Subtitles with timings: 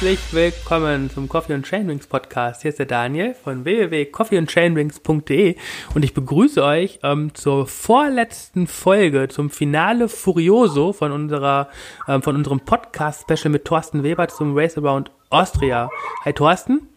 [0.00, 2.62] Herzlich willkommen zum Coffee und Chainrings Podcast.
[2.62, 5.56] Hier ist der Daniel von www.coffeeandchainrings.de
[5.94, 11.68] und ich begrüße euch ähm, zur vorletzten Folge, zum Finale Furioso von unserer,
[12.08, 15.90] ähm, von unserem Podcast-Special mit Thorsten Weber zum Race Around Austria.
[16.24, 16.88] Hi Thorsten.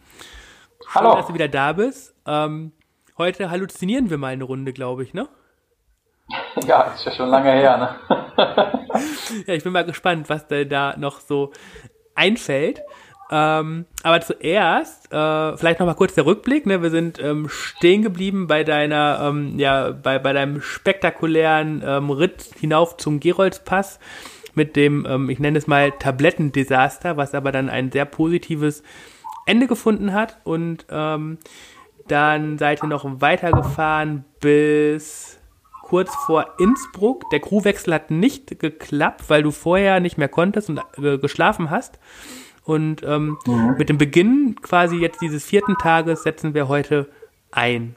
[0.88, 1.16] Schön, Hallo.
[1.16, 2.14] dass du wieder da bist.
[2.26, 2.72] Ähm,
[3.18, 5.28] heute halluzinieren wir mal eine Runde, glaube ich, ne?
[6.66, 7.96] Ja, ist ja schon lange her, ne?
[9.46, 11.52] Ja, ich bin mal gespannt, was da noch so
[12.14, 12.82] einfällt.
[13.30, 16.66] Ähm, aber zuerst, äh, vielleicht noch mal kurz der Rückblick.
[16.66, 16.82] Ne?
[16.82, 22.50] Wir sind ähm, stehen geblieben bei deiner, ähm, ja, bei, bei deinem spektakulären ähm, Ritt
[22.60, 23.98] hinauf zum Geroldspass
[24.54, 28.82] mit dem, ähm, ich nenne es mal Tablettendesaster, was aber dann ein sehr positives
[29.46, 30.38] Ende gefunden hat.
[30.44, 31.38] Und ähm,
[32.08, 35.38] dann seid ihr noch weitergefahren bis
[35.84, 37.28] kurz vor Innsbruck.
[37.30, 41.98] Der Crewwechsel hat nicht geklappt, weil du vorher nicht mehr konntest und äh, geschlafen hast.
[42.64, 43.36] Und ähm,
[43.76, 47.10] mit dem Beginn quasi jetzt dieses vierten Tages setzen wir heute
[47.50, 47.96] ein.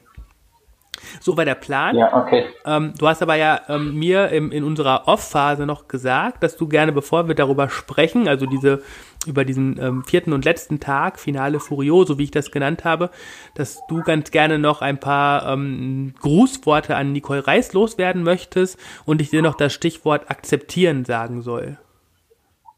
[1.20, 1.96] So war der Plan.
[1.96, 2.46] Ja, okay.
[2.64, 6.68] Ähm, du hast aber ja ähm, mir im, in unserer Off-Phase noch gesagt, dass du
[6.68, 8.82] gerne, bevor wir darüber sprechen, also diese
[9.26, 13.10] über diesen ähm, vierten und letzten Tag, Finale Furioso, wie ich das genannt habe,
[13.54, 19.20] dass du ganz gerne noch ein paar ähm, Grußworte an Nicole Reis loswerden möchtest und
[19.20, 21.78] ich dir noch das Stichwort akzeptieren sagen soll.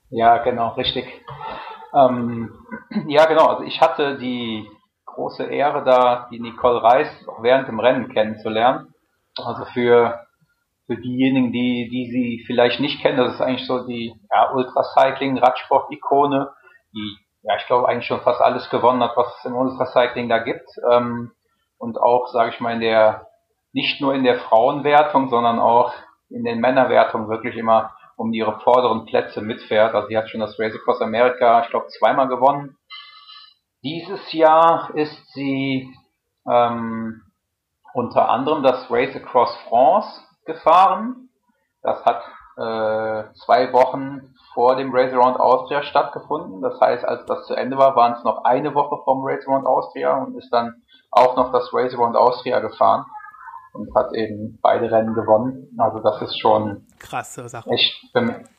[0.08, 1.06] Ja, genau, richtig.
[1.94, 2.52] Ähm,
[3.08, 3.46] ja, genau.
[3.46, 4.66] Also ich hatte die
[5.14, 8.94] große Ehre, da die Nicole Reis auch während dem Rennen kennenzulernen.
[9.36, 10.26] Also für,
[10.86, 16.50] für diejenigen, die, die sie vielleicht nicht kennen, das ist eigentlich so die ja, Ultracycling-Radsport-Ikone,
[16.94, 20.38] die, ja, ich glaube, eigentlich schon fast alles gewonnen hat, was es im Ultracycling da
[20.38, 20.68] gibt.
[20.90, 21.32] Ähm,
[21.78, 23.26] und auch, sage ich mal, in der,
[23.72, 25.92] nicht nur in der Frauenwertung, sondern auch
[26.28, 29.94] in den Männerwertungen wirklich immer um ihre vorderen Plätze mitfährt.
[29.94, 32.76] Also sie hat schon das Race Across America, ich glaube, zweimal gewonnen.
[33.82, 35.94] Dieses Jahr ist sie
[36.46, 37.22] ähm,
[37.94, 41.30] unter anderem das Race Across France gefahren.
[41.82, 42.22] Das hat
[42.56, 46.60] äh, zwei Wochen vor dem Race Around Austria stattgefunden.
[46.60, 49.66] Das heißt, als das zu Ende war, waren es noch eine Woche vom Race Around
[49.66, 53.06] Austria und ist dann auch noch das Race Around Austria gefahren
[53.72, 55.68] und hat eben beide Rennen gewonnen.
[55.78, 57.70] Also das ist schon Krasse Sache.
[57.70, 57.94] echt,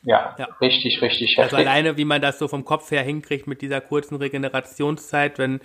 [0.02, 0.48] ja, Ja.
[0.60, 1.68] richtig, richtig Also heftig.
[1.68, 5.60] alleine, wie man das so vom Kopf her hinkriegt mit dieser kurzen Regenerationszeit, wenn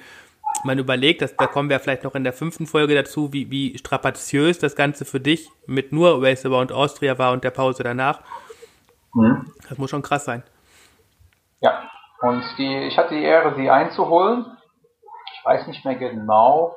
[0.64, 3.78] man überlegt, dass, da kommen wir vielleicht noch in der fünften Folge dazu, wie, wie
[3.78, 8.22] strapaziös das Ganze für dich mit nur Race Around Austria war und der Pause danach.
[9.14, 9.52] Mhm.
[9.70, 10.44] Das muss schon krass sein.
[11.60, 11.84] Ja,
[12.22, 14.46] und die, ich hatte die Ehre, sie einzuholen.
[15.34, 16.76] Ich weiß nicht mehr genau,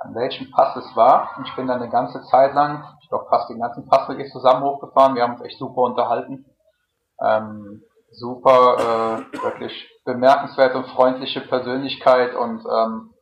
[0.00, 1.30] an welchem Pass es war.
[1.36, 4.26] Und ich bin dann eine ganze Zeit lang, ich glaube fast den ganzen Pass ihr
[4.26, 5.14] zusammen hochgefahren.
[5.14, 6.46] Wir haben uns echt super unterhalten.
[7.22, 13.14] Ähm, super, äh, wirklich bemerkenswerte und freundliche Persönlichkeit und ähm,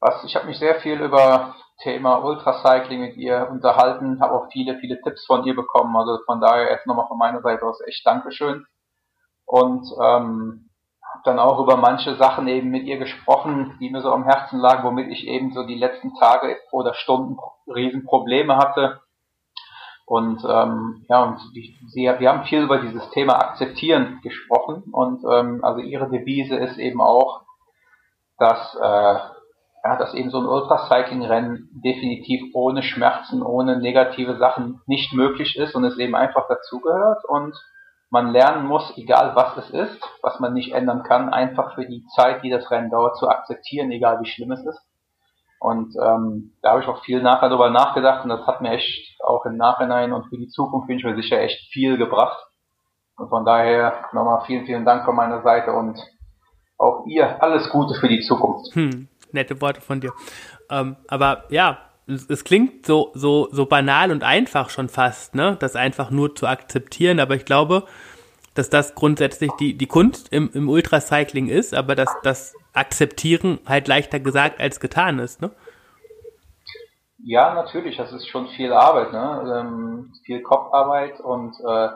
[0.00, 4.78] was, ich habe mich sehr viel über Thema Ultracycling mit ihr unterhalten, habe auch viele,
[4.78, 5.96] viele Tipps von ihr bekommen.
[5.96, 8.66] Also von daher jetzt nochmal von meiner Seite aus echt Dankeschön
[9.44, 10.70] und ähm,
[11.26, 14.84] dann auch über manche Sachen eben mit ihr gesprochen, die mir so am Herzen lagen,
[14.84, 19.00] womit ich eben so die letzten Tage oder Stunden Riesenprobleme hatte.
[20.06, 25.64] Und ähm, ja, und sie, wir haben viel über dieses Thema Akzeptieren gesprochen und ähm,
[25.64, 27.42] also ihre Devise ist eben auch,
[28.38, 29.18] dass äh,
[29.86, 35.76] ja, dass eben so ein Ultracycling-Rennen definitiv ohne Schmerzen, ohne negative Sachen nicht möglich ist
[35.76, 37.56] und es eben einfach dazugehört und
[38.10, 42.04] man lernen muss, egal was es ist, was man nicht ändern kann, einfach für die
[42.14, 44.80] Zeit, die das Rennen dauert, zu akzeptieren, egal wie schlimm es ist.
[45.58, 49.20] Und ähm, da habe ich auch viel nachher darüber nachgedacht und das hat mir echt
[49.24, 52.38] auch im Nachhinein und für die Zukunft bin ich mir sicher echt viel gebracht.
[53.16, 55.98] Und von daher nochmal vielen, vielen Dank von meiner Seite und
[56.78, 58.74] auch ihr alles Gute für die Zukunft.
[58.74, 60.12] Hm, nette Worte von dir.
[60.70, 65.56] Ähm, aber ja, es, klingt so, so, so banal und einfach schon fast, ne?
[65.58, 67.20] Das einfach nur zu akzeptieren.
[67.20, 67.84] Aber ich glaube,
[68.54, 73.88] dass das grundsätzlich die, die Kunst im, im Ultracycling ist, aber dass das Akzeptieren halt
[73.88, 75.50] leichter gesagt als getan ist, ne?
[77.18, 79.60] Ja, natürlich, das ist schon viel Arbeit, ne?
[79.60, 81.88] Ähm, viel Kopfarbeit und äh,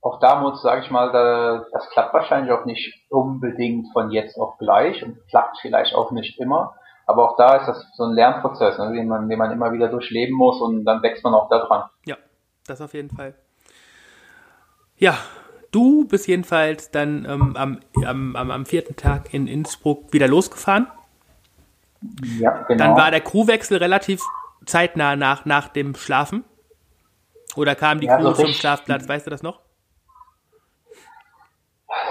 [0.00, 4.38] auch da muss, sage ich mal, da, das klappt wahrscheinlich auch nicht unbedingt von jetzt
[4.38, 6.76] auf gleich und klappt vielleicht auch nicht immer.
[7.08, 9.88] Aber auch da ist das so ein Lernprozess, ne, den, man, den man immer wieder
[9.88, 11.88] durchleben muss und dann wächst man auch daran.
[12.04, 12.16] Ja,
[12.66, 13.34] das auf jeden Fall.
[14.98, 15.14] Ja,
[15.70, 17.80] du bist jedenfalls dann ähm, am,
[18.36, 20.86] am, am, vierten Tag in Innsbruck wieder losgefahren.
[22.38, 22.84] Ja, genau.
[22.84, 24.22] Dann war der Crewwechsel relativ
[24.66, 26.44] zeitnah nach, nach dem Schlafen.
[27.56, 29.60] Oder kam die Ja, Crew so zum Schlafplatz, weißt du das noch?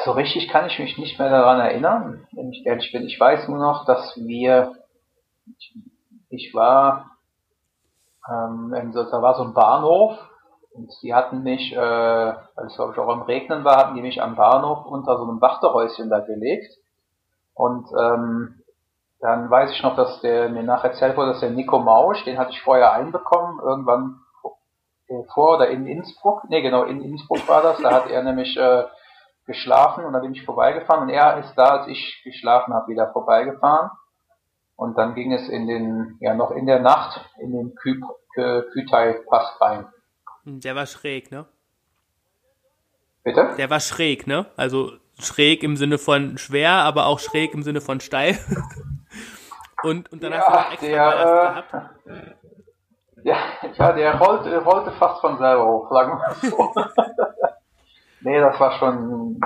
[0.07, 3.05] so richtig kann ich mich nicht mehr daran erinnern, wenn ich ehrlich bin.
[3.05, 4.75] Ich weiß nur noch, dass wir,
[6.29, 7.17] ich, war,
[8.29, 10.17] ähm, so, da war so ein Bahnhof
[10.73, 14.01] und die hatten mich, äh, weil es glaube ich auch im Regnen war, hatten die
[14.01, 16.77] mich am Bahnhof unter so einem Wachterhäuschen da gelegt.
[17.53, 18.61] Und ähm,
[19.19, 22.37] dann weiß ich noch, dass der mir nachher erzählt wurde, dass der Nico Mausch, den
[22.37, 24.19] hatte ich vorher einbekommen, irgendwann
[25.33, 28.83] vor oder in Innsbruck, nee genau, in Innsbruck war das, da hat er nämlich äh,
[29.45, 33.11] geschlafen und da bin ich vorbeigefahren und er ist da, als ich geschlafen habe, wieder
[33.13, 33.91] vorbeigefahren.
[34.77, 37.99] Und dann ging es in den, ja noch in der Nacht in den Kü
[38.35, 39.87] Kütai-Pass rein.
[40.45, 41.47] Der war schräg, ne?
[43.23, 43.55] Bitte?
[43.57, 44.45] Der war schräg, ne?
[44.55, 48.37] Also schräg im Sinne von schwer, aber auch schräg im Sinne von steil.
[49.83, 51.73] und, und dann ja, hast du noch extra der, Ballast
[52.05, 52.35] äh, gehabt.
[53.23, 53.35] Ja,
[53.73, 56.73] ja, der rollte, rollte fast von selber hoch, sagen wir mal so.
[58.21, 59.41] nee, das war schon,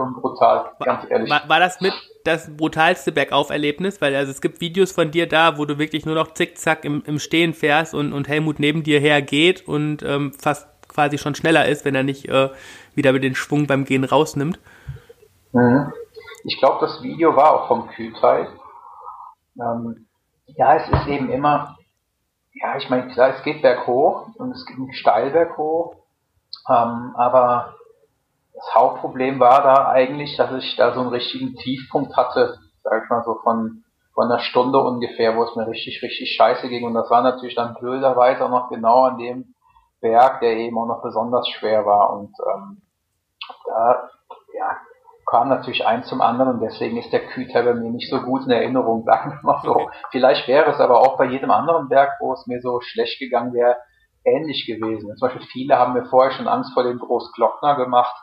[0.00, 1.30] schon brutal, ganz ehrlich.
[1.30, 1.92] War, war das mit
[2.24, 4.00] das brutalste Bergauferlebnis?
[4.00, 7.02] Weil also es gibt Videos von dir da, wo du wirklich nur noch zickzack im,
[7.06, 11.66] im Stehen fährst und, und Helmut neben dir hergeht und ähm, fast quasi schon schneller
[11.66, 12.50] ist, wenn er nicht äh,
[12.94, 14.58] wieder den Schwung beim Gehen rausnimmt.
[15.52, 15.92] Mhm.
[16.44, 18.48] Ich glaube, das Video war auch vom Kühlteil.
[19.60, 20.06] Ähm,
[20.46, 21.76] ja, es ist eben immer,
[22.54, 25.96] ja, ich meine, klar, es geht berghoch und es geht steil berghoch,
[26.68, 27.74] ähm, aber
[28.60, 33.10] das Hauptproblem war da eigentlich, dass ich da so einen richtigen Tiefpunkt hatte, sag ich
[33.10, 36.84] mal so von, von einer Stunde ungefähr, wo es mir richtig, richtig scheiße ging.
[36.84, 39.54] Und das war natürlich dann blöderweise auch noch genau an dem
[40.02, 42.12] Berg, der eben auch noch besonders schwer war.
[42.12, 42.82] Und ähm,
[43.66, 44.10] da
[44.54, 44.76] ja,
[45.30, 48.44] kam natürlich eins zum anderen und deswegen ist der Küter bei mir nicht so gut
[48.44, 49.88] in Erinnerung, sagen wir mal so.
[50.10, 53.54] Vielleicht wäre es aber auch bei jedem anderen Berg, wo es mir so schlecht gegangen
[53.54, 53.78] wäre,
[54.24, 55.16] ähnlich gewesen.
[55.16, 58.14] Zum Beispiel viele haben mir vorher schon Angst vor dem Großglockner gemacht.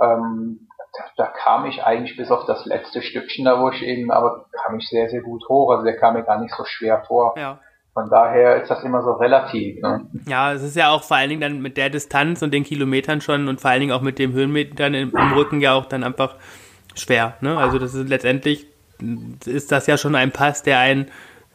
[0.00, 4.10] Ähm, da, da kam ich eigentlich bis auf das letzte Stückchen da, wo ich eben,
[4.10, 5.70] aber kam ich sehr, sehr gut hoch.
[5.70, 7.34] Also der kam mir gar nicht so schwer vor.
[7.36, 7.58] Ja.
[7.94, 9.80] Von daher ist das immer so relativ.
[9.82, 10.06] Ne?
[10.26, 13.20] Ja, es ist ja auch vor allen Dingen dann mit der Distanz und den Kilometern
[13.20, 16.02] schon und vor allen Dingen auch mit dem Höhenmetern im, im Rücken ja auch dann
[16.02, 16.36] einfach
[16.94, 17.34] schwer.
[17.40, 17.56] Ne?
[17.58, 18.66] Also das ist letztendlich
[19.46, 21.10] ist das ja schon ein Pass, der einen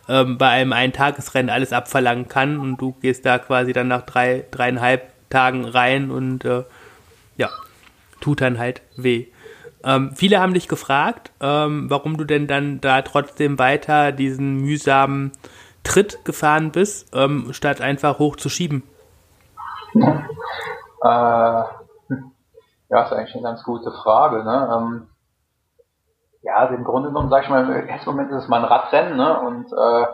[0.09, 4.45] ähm, bei einem Eintagesrennen alles abverlangen kann und du gehst da quasi dann nach drei,
[4.51, 6.63] dreieinhalb Tagen rein und äh,
[7.35, 7.49] ja,
[8.19, 9.27] tut dann halt weh.
[9.83, 15.31] Ähm, viele haben dich gefragt, ähm, warum du denn dann da trotzdem weiter diesen mühsamen
[15.83, 18.83] Tritt gefahren bist, ähm, statt einfach hochzuschieben.
[21.03, 21.07] Äh,
[22.89, 24.43] ja, ist eigentlich eine ganz gute Frage.
[24.43, 24.69] Ne?
[24.75, 25.07] Ähm,
[26.41, 28.65] ja, also im Grunde genommen, sag ich mal, im ersten Moment ist es mal ein
[28.65, 29.39] Radrennen ne?
[29.41, 30.05] und äh,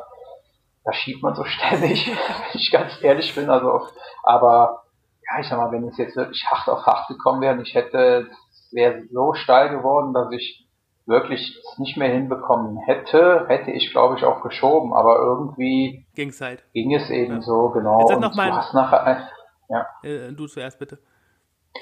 [0.83, 3.49] da schiebt man so ständig, wenn ich ganz ehrlich bin.
[3.49, 3.87] Also,
[4.23, 4.82] aber
[5.31, 7.73] ja, ich sag mal, wenn es jetzt wirklich hart auf hart gekommen wäre und ich
[7.75, 10.67] hätte, es wäre so steil geworden, dass ich
[11.05, 16.39] wirklich es nicht mehr hinbekommen hätte, hätte ich glaube ich auch geschoben, aber irgendwie Ging's
[16.39, 16.63] halt.
[16.73, 17.41] ging es eben Ja.
[17.41, 17.99] so, genau.
[17.99, 19.27] Jetzt Und noch mal- du hast nachher,
[19.69, 20.99] ja, Äh, du zuerst bitte.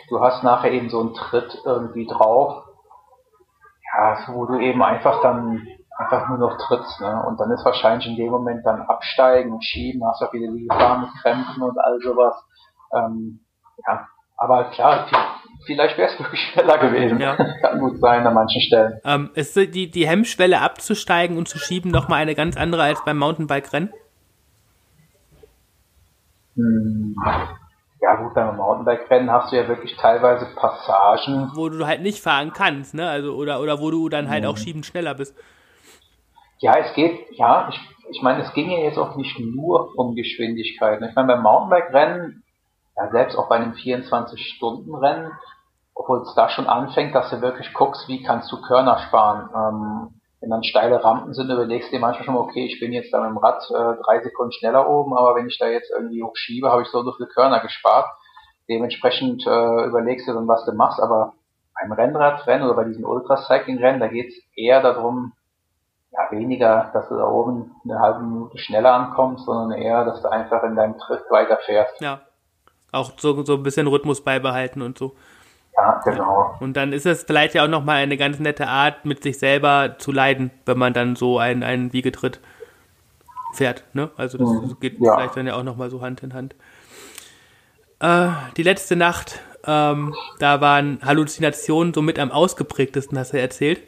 [0.09, 2.63] du hast nachher eben so einen Tritt irgendwie drauf,
[3.93, 5.67] ja, so wo du eben einfach dann
[5.97, 7.23] einfach nur noch trittst, ne?
[7.27, 10.65] Und dann ist wahrscheinlich in dem Moment dann absteigen und schieben, hast auch wieder die
[10.67, 12.33] Gefahr mit Krämpfen und all sowas.
[12.93, 13.39] Ähm,
[13.87, 14.07] ja,
[14.37, 17.19] aber klar, vi- vielleicht wäre es wirklich schneller gewesen.
[17.19, 17.35] Ja.
[17.61, 18.99] Kann gut sein an manchen Stellen.
[19.05, 23.17] Ähm, ist die, die Hemmschwelle abzusteigen und zu schieben nochmal eine ganz andere als beim
[23.17, 23.91] Mountainbike-Rennen?
[26.55, 27.15] Hm.
[28.01, 32.51] Ja gut, beim Mountainbike-Rennen hast du ja wirklich teilweise Passagen, Wo du halt nicht fahren
[32.51, 33.07] kannst, ne?
[33.07, 34.57] Also, oder, oder wo du dann halt auch Mhm.
[34.61, 35.35] schiebend schneller bist.
[36.59, 37.79] Ja, es geht, ja, ich,
[38.11, 40.99] ich meine, es ging ja jetzt auch nicht nur um Geschwindigkeit.
[40.99, 41.09] ne?
[41.09, 42.40] Ich meine, beim Mountainbike-Rennen,
[43.01, 45.31] ja, selbst auch bei einem 24-Stunden-Rennen,
[45.95, 49.49] obwohl es da schon anfängt, dass du wirklich guckst, wie kannst du Körner sparen.
[49.55, 52.93] Ähm, wenn dann steile Rampen sind, überlegst du dir manchmal schon mal, okay, ich bin
[52.93, 55.91] jetzt da mit dem Rad äh, drei Sekunden schneller oben, aber wenn ich da jetzt
[55.91, 58.07] irgendwie hochschiebe, habe ich so und so viele Körner gespart.
[58.67, 61.33] Dementsprechend äh, überlegst du dann, was du machst, aber
[61.79, 65.33] beim Rennradrennen oder bei diesen Ultracycling-Rennen, da geht es eher darum,
[66.11, 70.29] ja, weniger, dass du da oben eine halbe Minute schneller ankommst, sondern eher, dass du
[70.29, 72.01] einfach in deinem Tritt weiterfährst.
[72.01, 72.21] Ja.
[72.91, 75.15] Auch so, so ein bisschen Rhythmus beibehalten und so.
[75.77, 76.55] Ja, genau.
[76.59, 79.95] Und dann ist es vielleicht ja auch nochmal eine ganz nette Art, mit sich selber
[79.97, 82.39] zu leiden, wenn man dann so einen, einen Wiegetritt
[83.53, 83.83] fährt.
[83.93, 84.09] Ne?
[84.17, 84.77] Also das Mhm.
[84.81, 85.15] geht Ja.
[85.15, 86.55] vielleicht dann ja auch nochmal so Hand in Hand.
[87.99, 93.81] Äh, die letzte Nacht, ähm, da waren Halluzinationen so mit am ausgeprägtesten, hast du erzählt.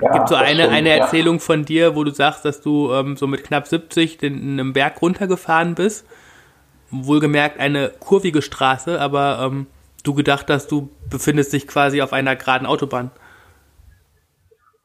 [0.00, 0.96] Ja, Gibt so eine, stimmt, eine ja.
[0.96, 4.72] Erzählung von dir, wo du sagst, dass du ähm, so mit knapp 70 den, einen
[4.72, 6.06] Berg runtergefahren bist.
[6.90, 9.66] Wohlgemerkt eine kurvige Straße, aber ähm,
[10.04, 13.10] du gedacht hast, du befindest dich quasi auf einer geraden Autobahn.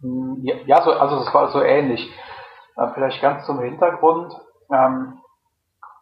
[0.01, 2.07] Hm, ja, so, also es war so ähnlich.
[2.77, 4.33] Äh, vielleicht ganz zum Hintergrund.
[4.71, 5.19] Ähm,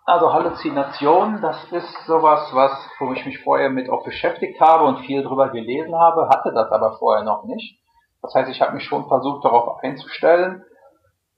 [0.06, 5.06] also Halluzination, das ist sowas, was, wo ich mich vorher mit auch beschäftigt habe und
[5.06, 7.80] viel drüber gelesen habe, hatte das aber vorher noch nicht.
[8.22, 10.64] Das heißt, ich habe mich schon versucht, darauf einzustellen.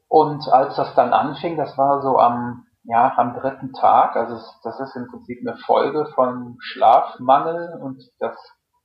[0.07, 4.79] Und als das dann anfing, das war so am, ja, am dritten Tag, also das
[4.79, 8.35] ist im Prinzip eine Folge von Schlafmangel und das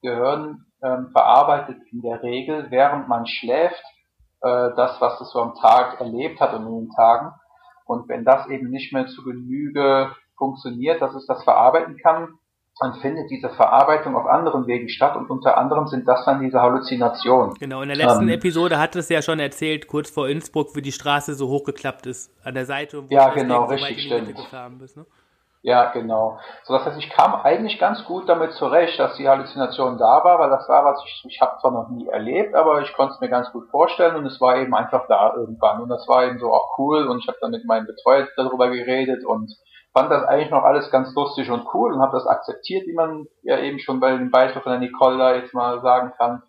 [0.03, 3.83] Gehirn ähm, verarbeitet in der Regel, während man schläft,
[4.41, 7.33] äh, das, was es so am Tag erlebt hat und in den Tagen.
[7.85, 12.39] Und wenn das eben nicht mehr zu Genüge funktioniert, dass es das verarbeiten kann,
[12.81, 16.63] dann findet diese Verarbeitung auf anderen Wegen statt und unter anderem sind das dann diese
[16.63, 17.55] Halluzinationen.
[17.61, 20.83] Genau, in der letzten ähm, Episode hat es ja schon erzählt, kurz vor Innsbruck, wie
[20.83, 23.03] die Straße so hochgeklappt ist an der Seite.
[23.03, 24.79] Wo ja, genau, richtig, so stimmt.
[24.79, 25.05] Bist, ne?
[25.63, 26.39] Ja, genau.
[26.65, 30.39] So das heißt, ich kam eigentlich ganz gut damit zurecht, dass die Halluzination da war,
[30.39, 33.21] weil das war was ich, ich habe zwar noch nie erlebt, aber ich konnte es
[33.21, 36.39] mir ganz gut vorstellen und es war eben einfach da irgendwann und das war eben
[36.39, 39.55] so auch cool und ich habe dann mit meinem Betreuer darüber geredet und
[39.93, 43.27] fand das eigentlich noch alles ganz lustig und cool und habe das akzeptiert, wie man
[43.43, 46.43] ja eben schon bei dem Beispiel von der Nicole da jetzt mal sagen kann.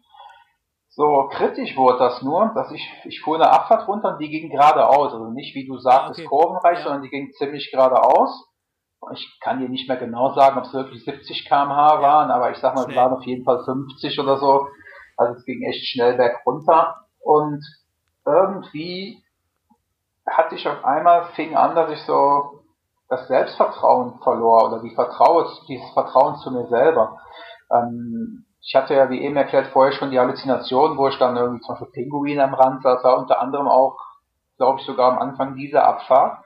[0.90, 4.50] So kritisch wurde das nur, dass ich, ich fuhr eine Abfahrt runter und die ging
[4.50, 5.14] geradeaus.
[5.14, 6.28] Also nicht, wie du sagtest, okay.
[6.28, 6.84] kurvenreich, ja.
[6.84, 8.52] sondern die ging ziemlich geradeaus
[9.14, 12.58] ich kann dir nicht mehr genau sagen, ob es wirklich 70 km/h waren, aber ich
[12.58, 14.68] sag mal, es waren auf jeden Fall 50 oder so.
[15.18, 17.08] Also es ging echt schnell berg runter.
[17.20, 17.64] Und
[18.26, 19.24] irgendwie
[20.28, 22.61] hatte ich auf einmal, fing an, dass ich so
[23.12, 27.20] das Selbstvertrauen verlor oder die Vertrauen, dieses Vertrauen zu mir selber.
[27.70, 31.62] Ähm, ich hatte ja, wie eben erklärt, vorher schon die Halluzination, wo ich dann irgendwie
[31.62, 33.98] zum Beispiel Pinguine am Rand saß, war unter anderem auch,
[34.56, 36.38] glaube ich, sogar am Anfang dieser Abfahrt.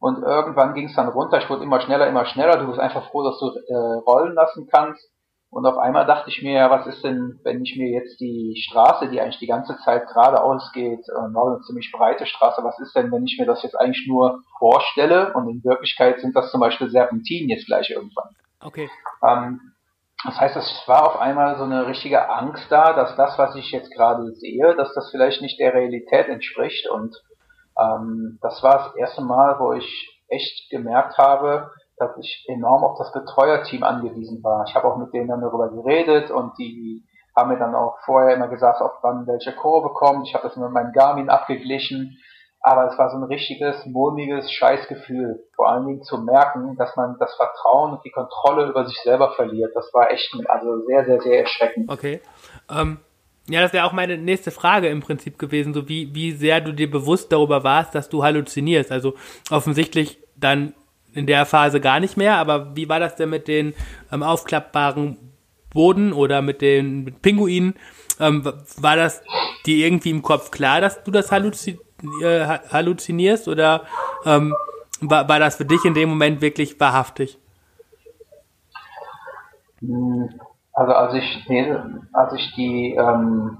[0.00, 2.56] Und irgendwann ging es dann runter, ich wurde immer schneller, immer schneller.
[2.56, 5.08] Du bist einfach froh, dass du äh, rollen lassen kannst.
[5.50, 9.08] Und auf einmal dachte ich mir, was ist denn, wenn ich mir jetzt die Straße,
[9.08, 13.10] die eigentlich die ganze Zeit geradeaus geht, äh, eine ziemlich breite Straße, was ist denn,
[13.10, 16.88] wenn ich mir das jetzt eigentlich nur vorstelle und in Wirklichkeit sind das zum Beispiel
[16.88, 18.28] Serpentinen jetzt gleich irgendwann.
[18.60, 18.88] Okay.
[19.26, 19.60] Ähm,
[20.24, 23.72] das heißt, es war auf einmal so eine richtige Angst da, dass das, was ich
[23.72, 27.16] jetzt gerade sehe, dass das vielleicht nicht der Realität entspricht und
[27.80, 32.98] ähm, das war das erste Mal, wo ich echt gemerkt habe, dass ich enorm auf
[32.98, 34.64] das Betreuerteam angewiesen war.
[34.66, 37.04] Ich habe auch mit denen dann darüber geredet und die
[37.36, 40.26] haben mir dann auch vorher immer gesagt, ob wann welche Kurve kommt.
[40.26, 42.18] Ich habe das mit meinem Garmin abgeglichen.
[42.62, 45.48] Aber es war so ein richtiges, mulmiges Scheißgefühl.
[45.56, 49.32] Vor allen Dingen zu merken, dass man das Vertrauen und die Kontrolle über sich selber
[49.32, 49.72] verliert.
[49.74, 51.90] Das war echt also sehr, sehr, sehr erschreckend.
[51.90, 52.20] Okay.
[52.70, 52.98] Ähm,
[53.48, 56.72] ja, das wäre auch meine nächste Frage im Prinzip gewesen, so wie, wie sehr du
[56.72, 58.92] dir bewusst darüber warst, dass du halluzinierst.
[58.92, 59.14] Also
[59.50, 60.74] offensichtlich dann
[61.12, 63.74] in der Phase gar nicht mehr, aber wie war das denn mit den
[64.12, 65.16] ähm, aufklappbaren
[65.72, 67.74] Boden oder mit den mit Pinguinen?
[68.18, 68.44] Ähm,
[68.76, 69.22] war das
[69.66, 71.78] dir irgendwie im Kopf klar, dass du das halluzin
[72.22, 73.84] äh, halluzinierst oder
[74.24, 74.54] ähm,
[75.00, 77.38] war, war das für dich in dem Moment wirklich wahrhaftig?
[79.80, 80.28] Hm,
[80.72, 81.46] also als ich,
[82.12, 83.58] als ich die, ähm,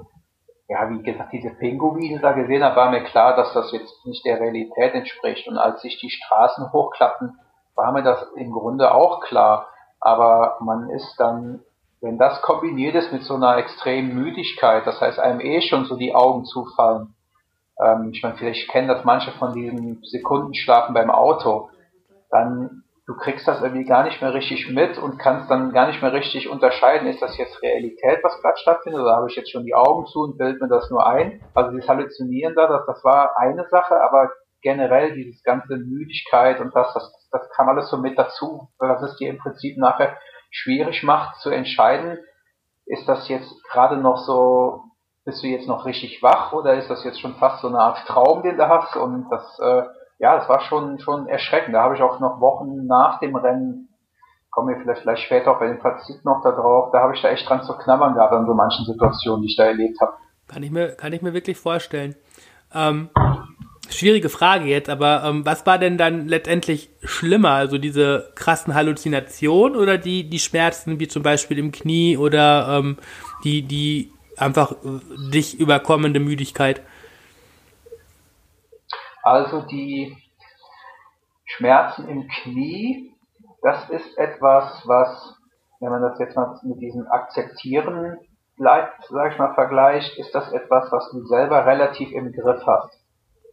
[0.70, 4.24] ja, wie gesagt, diese Pinguine da gesehen habe, war mir klar, dass das jetzt nicht
[4.24, 5.48] der Realität entspricht.
[5.48, 7.40] Und als sich die Straßen hochklappen,
[7.74, 9.66] war mir das im Grunde auch klar.
[9.98, 11.60] Aber man ist dann,
[12.00, 15.96] wenn das kombiniert ist mit so einer extremen Müdigkeit, das heißt einem eh schon so
[15.96, 17.16] die Augen zufallen.
[17.82, 21.70] Ähm, ich meine, vielleicht kennen das manche von diesen Sekundenschlafen beim Auto.
[22.30, 26.00] Dann du kriegst das irgendwie gar nicht mehr richtig mit und kannst dann gar nicht
[26.00, 29.64] mehr richtig unterscheiden, ist das jetzt Realität, was gerade stattfindet, oder habe ich jetzt schon
[29.64, 31.42] die Augen zu und bild mir das nur ein?
[31.52, 34.30] Also dieses Halluzinieren da, das, das war eine Sache, aber
[34.62, 39.16] generell dieses ganze Müdigkeit und das, das, das kam alles so mit dazu, was es
[39.16, 40.16] dir im Prinzip nachher
[40.52, 42.16] schwierig macht zu entscheiden,
[42.86, 44.84] ist das jetzt gerade noch so,
[45.24, 48.06] bist du jetzt noch richtig wach oder ist das jetzt schon fast so eine Art
[48.06, 49.82] Traum, den du hast und das äh,
[50.20, 51.74] ja, das war schon, schon erschreckend.
[51.74, 53.88] Da habe ich auch noch Wochen nach dem Rennen,
[54.50, 57.22] kommen wir vielleicht, vielleicht später auch bei dem Fazit noch da drauf, da habe ich
[57.22, 60.12] da echt dran zu knabbern gehabt an so manchen Situationen, die ich da erlebt habe.
[60.46, 62.16] Kann ich mir, kann ich mir wirklich vorstellen.
[62.74, 63.08] Ähm,
[63.88, 67.52] schwierige Frage jetzt, aber ähm, was war denn dann letztendlich schlimmer?
[67.52, 72.98] Also diese krassen Halluzinationen oder die, die Schmerzen wie zum Beispiel im Knie oder ähm,
[73.44, 76.82] die, die einfach äh, dich überkommende Müdigkeit?
[79.22, 80.16] Also die
[81.44, 83.14] Schmerzen im Knie,
[83.62, 85.36] das ist etwas, was,
[85.80, 88.18] wenn man das jetzt mal mit diesem Akzeptieren
[88.56, 93.00] bleibt, sag ich mal, vergleicht, ist das etwas, was du selber relativ im Griff hast.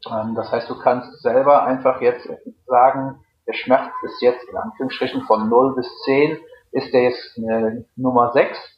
[0.10, 2.30] Ähm, das heißt, du kannst selber einfach jetzt
[2.66, 6.38] sagen, der Schmerz ist jetzt in Anführungsstrichen von 0 bis 10,
[6.72, 8.77] ist der jetzt eine Nummer 6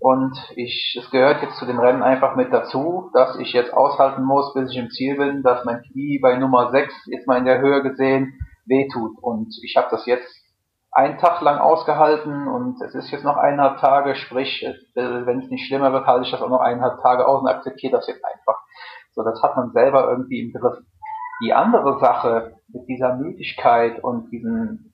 [0.00, 4.24] und ich, es gehört jetzt zu dem Rennen einfach mit dazu, dass ich jetzt aushalten
[4.24, 7.44] muss, bis ich im Ziel bin, dass mein Knie bei Nummer 6 jetzt mal in
[7.44, 9.18] der Höhe gesehen wehtut.
[9.20, 10.26] Und ich habe das jetzt
[10.90, 15.50] einen Tag lang ausgehalten und es ist jetzt noch eineinhalb Tage, sprich, äh, wenn es
[15.50, 18.24] nicht schlimmer wird, halte ich das auch noch eineinhalb Tage aus und akzeptiere das jetzt
[18.24, 18.58] einfach.
[19.12, 20.78] So, das hat man selber irgendwie im Griff.
[21.44, 24.92] Die andere Sache mit dieser Müdigkeit und diesem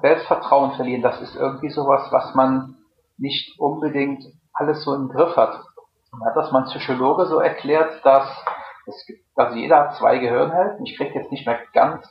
[0.00, 2.76] Selbstvertrauen verlieren, das ist irgendwie sowas, was man
[3.22, 5.64] nicht unbedingt alles so im Griff hat.
[6.10, 8.28] Und hat das mal ein Psychologe so erklärt, dass
[8.86, 10.84] es gibt, also jeder hat zwei Gehirnhälften.
[10.84, 12.06] Ich kriege jetzt nicht mehr ganz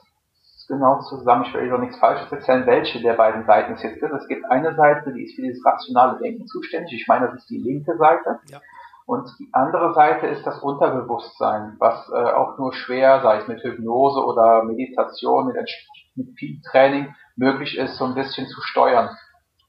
[0.68, 4.12] genau zusammen, ich will doch nichts Falsches erzählen, welche der beiden Seiten es jetzt ist.
[4.12, 6.94] Es gibt eine Seite, die ist für dieses rationale Denken zuständig.
[6.94, 8.39] Ich meine, das ist die linke Seite.
[8.48, 8.62] Ja.
[9.06, 13.62] Und die andere Seite ist das Unterbewusstsein, was äh, auch nur schwer, sei es mit
[13.62, 15.58] Hypnose oder Meditation, mit,
[16.15, 19.10] mit viel Training, möglich ist, so ein bisschen zu steuern.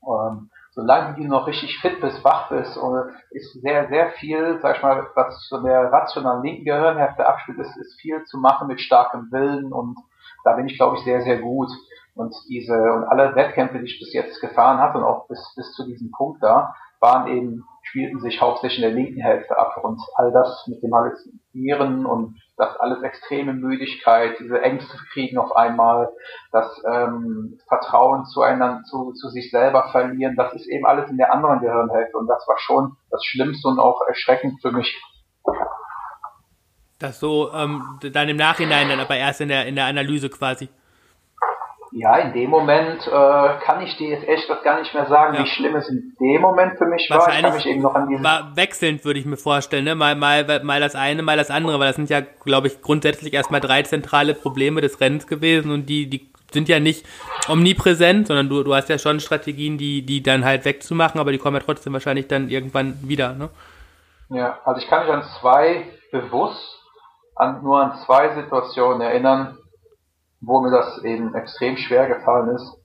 [0.06, 4.76] Ähm, solange du noch richtig fit bist, wach bist, und ist sehr, sehr viel, sag
[4.76, 8.80] ich mal, was zu der rationalen linken Gehirnhälfte abspielt, ist, ist viel zu machen mit
[8.80, 9.96] starkem Willen und
[10.44, 11.70] da bin ich, glaube ich, sehr, sehr gut.
[12.14, 15.72] Und diese, und alle Wettkämpfe, die ich bis jetzt gefahren habe und auch bis, bis
[15.72, 19.78] zu diesem Punkt da, waren eben, spielten sich hauptsächlich in der linken Hälfte ab.
[19.82, 25.54] Und all das mit dem Halluzinieren und das alles extreme Müdigkeit, diese Ängste kriegen auf
[25.56, 26.08] einmal,
[26.52, 31.32] das ähm, Vertrauen zueinander, zu, zu sich selber verlieren, das ist eben alles in der
[31.32, 32.16] anderen Gehirnhälfte.
[32.16, 34.96] Und das war schon das Schlimmste und auch erschreckend für mich.
[36.98, 40.68] Das so ähm, dann im Nachhinein, dann aber erst in der, in der Analyse quasi.
[41.94, 43.10] Ja, in dem Moment äh,
[43.64, 45.42] kann ich dir jetzt echt das gar nicht mehr sagen, ja.
[45.42, 47.28] wie schlimm es in dem Moment für mich war.
[47.28, 49.94] Ich kann mich eben noch an diesen war wechselnd, würde ich mir vorstellen, ne?
[49.94, 53.34] Mal, mal, mal das eine, mal das andere, weil das sind ja, glaube ich, grundsätzlich
[53.34, 57.04] erstmal drei zentrale Probleme des Rennens gewesen und die, die sind ja nicht
[57.48, 61.38] omnipräsent, sondern du, du hast ja schon Strategien, die, die dann halt wegzumachen, aber die
[61.38, 63.50] kommen ja trotzdem wahrscheinlich dann irgendwann wieder, ne?
[64.30, 66.78] Ja, also ich kann mich an zwei bewusst
[67.34, 69.58] an, nur an zwei Situationen erinnern,
[70.42, 72.78] wo mir das eben extrem schwer gefallen ist.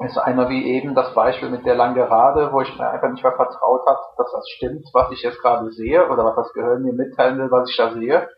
[0.00, 3.32] Ist einmal wie eben das Beispiel mit der Langerade, wo ich mir einfach nicht mehr
[3.32, 6.92] vertraut habe, dass das stimmt, was ich jetzt gerade sehe oder was das Gehirn mir
[6.92, 8.28] mitteilen will, was ich da sehe.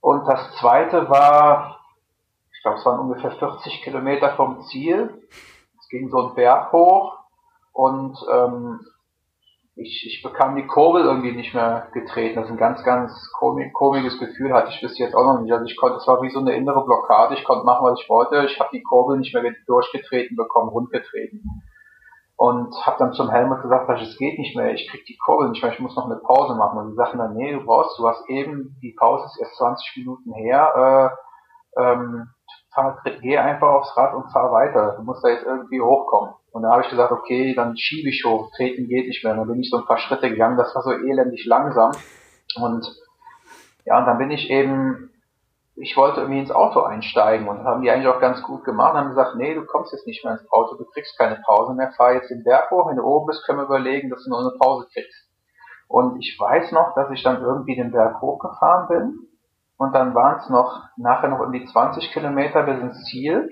[0.00, 1.80] Und das zweite war,
[2.52, 5.22] ich glaube, es waren ungefähr 40 Kilometer vom Ziel.
[5.78, 7.18] Es ging so ein Berg hoch
[7.72, 8.80] und ähm,
[9.82, 12.36] ich, ich bekam die Kurbel irgendwie nicht mehr getreten.
[12.36, 13.12] Das ist ein ganz, ganz
[13.72, 15.52] komisches Gefühl, hatte ich bis jetzt auch noch nicht.
[15.52, 17.34] Also ich konnte, es war wie so eine innere Blockade.
[17.34, 18.44] Ich konnte machen, was ich wollte.
[18.44, 21.42] Ich habe die Kurbel nicht mehr durchgetreten bekommen, rundgetreten.
[22.36, 25.62] Und habe dann zum Helmut gesagt, es geht nicht mehr, ich krieg die Kurbel nicht
[25.62, 26.78] mehr, ich muss noch eine Pause machen.
[26.78, 29.96] Und die sagten dann, nee, du brauchst, du hast eben, die Pause ist erst 20
[29.96, 31.12] Minuten her,
[31.76, 32.28] äh, ähm,
[32.74, 34.96] fahr, geh einfach aufs Rad und fahr weiter.
[34.96, 36.34] Du musst da jetzt irgendwie hochkommen.
[36.52, 39.32] Und da habe ich gesagt, okay, dann schiebe ich hoch, treten geht nicht mehr.
[39.32, 41.92] Und dann bin ich so ein paar Schritte gegangen, das war so elendig langsam.
[42.56, 42.86] Und
[43.84, 45.10] ja, und dann bin ich eben,
[45.76, 47.48] ich wollte irgendwie ins Auto einsteigen.
[47.48, 50.24] Und haben die eigentlich auch ganz gut gemacht, haben gesagt, nee, du kommst jetzt nicht
[50.24, 53.04] mehr ins Auto, du kriegst keine Pause mehr, fahr jetzt den Berg hoch, wenn du
[53.04, 55.28] oben bist, können wir überlegen, dass du noch eine Pause kriegst.
[55.86, 59.18] Und ich weiß noch, dass ich dann irgendwie den Berg hochgefahren bin.
[59.76, 63.48] Und dann waren es noch nachher noch um die 20 Kilometer bis ins Ziel.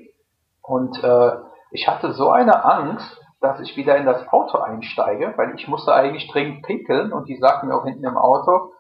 [0.63, 1.31] Und äh,
[1.71, 5.95] ich hatte so eine Angst, dass ich wieder in das Auto einsteige, weil ich musste
[5.95, 8.73] eigentlich dringend pinkeln und die sagten mir auch hinten im Auto,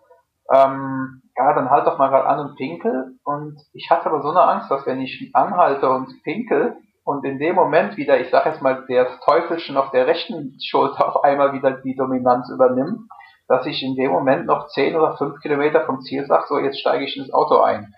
[0.52, 3.18] ähm, ja, dann halt doch mal gerade an und pinkel.
[3.24, 7.38] Und ich hatte aber so eine Angst, dass wenn ich anhalte und pinkel und in
[7.38, 11.52] dem Moment wieder, ich sag jetzt mal, das Teufelchen auf der rechten Schulter auf einmal
[11.52, 13.08] wieder die Dominanz übernimmt,
[13.46, 16.80] dass ich in dem Moment noch 10 oder 5 Kilometer vom Ziel sage, so jetzt
[16.80, 17.94] steige ich ins Auto ein.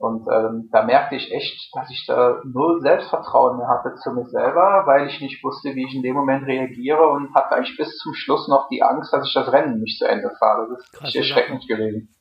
[0.00, 4.24] Und ähm, da merkte ich echt, dass ich da null Selbstvertrauen mehr hatte zu mir
[4.24, 7.98] selber, weil ich nicht wusste, wie ich in dem Moment reagiere und hatte eigentlich bis
[7.98, 10.68] zum Schluss noch die Angst, dass ich das Rennen nicht zu Ende fahre.
[10.70, 12.16] Das ist Krass, erschreckend gewesen.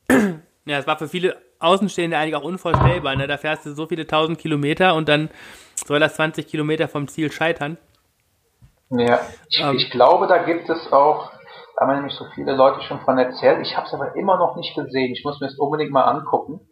[0.65, 3.15] Ja, es war für viele Außenstehende eigentlich auch unvorstellbar.
[3.15, 3.27] Ne?
[3.27, 5.29] Da fährst du so viele tausend Kilometer und dann
[5.73, 7.77] soll das 20 Kilometer vom Ziel scheitern.
[8.89, 11.31] Ja, ich, ähm, ich glaube, da gibt es auch,
[11.77, 14.57] da haben nämlich so viele Leute schon von erzählt, ich habe es aber immer noch
[14.57, 15.13] nicht gesehen.
[15.13, 16.68] Ich muss mir das unbedingt mal angucken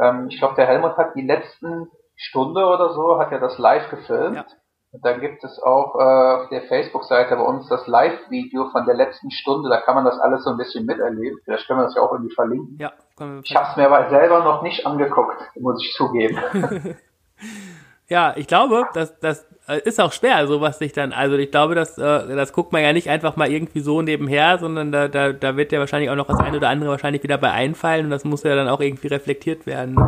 [0.00, 3.90] ähm, ich glaube, der Helmut hat die letzten Stunde oder so, hat er das live
[3.90, 4.36] gefilmt.
[4.36, 4.46] Ja.
[4.90, 8.94] Und dann gibt es auch äh, auf der Facebook-Seite bei uns das Live-Video von der
[8.94, 9.68] letzten Stunde.
[9.68, 11.38] Da kann man das alles so ein bisschen miterleben.
[11.44, 12.78] Vielleicht können wir das ja auch irgendwie verlinken.
[12.80, 16.38] Ja, können wir ich habe es mir aber selber noch nicht angeguckt, muss ich zugeben.
[18.08, 21.12] ja, ich glaube, dass das äh, ist auch schwer, sowas sich dann.
[21.12, 24.58] Also ich glaube, das, äh, das guckt man ja nicht einfach mal irgendwie so nebenher,
[24.58, 27.38] sondern da, da, da wird ja wahrscheinlich auch noch das eine oder andere wahrscheinlich wieder
[27.38, 29.98] bei einfallen und das muss ja dann auch irgendwie reflektiert werden.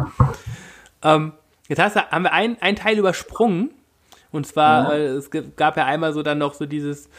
[1.03, 1.33] Ähm,
[1.69, 3.71] jetzt hast du, haben wir ein, ein Teil übersprungen
[4.33, 4.91] Und zwar, mhm.
[4.91, 7.11] äh, es gab ja einmal so dann noch so dieses,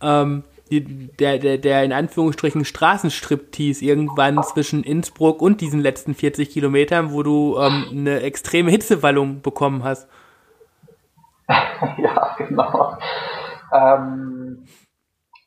[0.00, 6.48] ähm, die, der, der, der in Anführungsstrichen Straßenstriptease irgendwann zwischen Innsbruck und diesen letzten 40
[6.48, 10.08] Kilometern, wo du ähm, eine extreme Hitzewallung bekommen hast.
[11.98, 12.96] ja, genau.
[13.72, 14.66] Ähm,